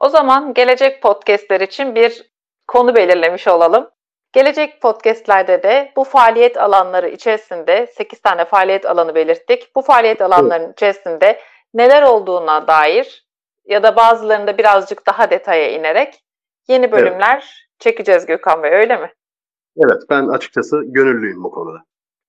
O 0.01 0.09
zaman 0.09 0.55
gelecek 0.55 1.03
podcastler 1.03 1.61
için 1.61 1.95
bir 1.95 2.31
konu 2.71 2.95
belirlemiş 2.95 3.49
olalım. 3.49 3.91
Gelecek 4.33 4.83
podcastlerde 4.83 5.63
de 5.63 5.93
bu 5.97 6.05
faaliyet 6.05 6.57
alanları 6.57 7.09
içerisinde 7.09 7.87
8 7.87 8.21
tane 8.21 8.45
faaliyet 8.45 8.87
alanı 8.87 9.15
belirttik. 9.15 9.77
Bu 9.77 9.83
faaliyet 9.83 10.23
alanlarının 10.23 10.67
evet. 10.67 10.73
içerisinde 10.73 11.41
neler 11.75 12.03
olduğuna 12.03 12.69
dair 12.69 13.27
ya 13.65 13.83
da 13.83 13.97
bazılarında 13.97 14.59
birazcık 14.59 15.07
daha 15.07 15.31
detaya 15.31 15.71
inerek 15.71 16.25
yeni 16.69 16.93
bölümler 16.93 17.35
evet. 17.35 17.79
çekeceğiz 17.79 18.27
Gökhan 18.27 18.63
Bey 18.63 18.73
öyle 18.73 18.97
mi? 18.97 19.13
Evet 19.77 20.03
ben 20.11 20.27
açıkçası 20.27 20.81
gönüllüyüm 20.85 21.45
bu 21.45 21.51
konuda. 21.51 21.79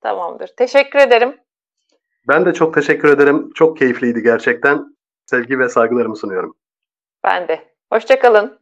Tamamdır. 0.01 0.47
Teşekkür 0.57 0.99
ederim. 0.99 1.37
Ben 2.27 2.45
de 2.45 2.53
çok 2.53 2.73
teşekkür 2.73 3.09
ederim. 3.09 3.51
Çok 3.55 3.77
keyifliydi 3.77 4.23
gerçekten. 4.23 4.97
Sevgi 5.25 5.59
ve 5.59 5.69
saygılarımı 5.69 6.15
sunuyorum. 6.15 6.55
Ben 7.23 7.47
de. 7.47 7.59
Hoşçakalın. 7.91 8.60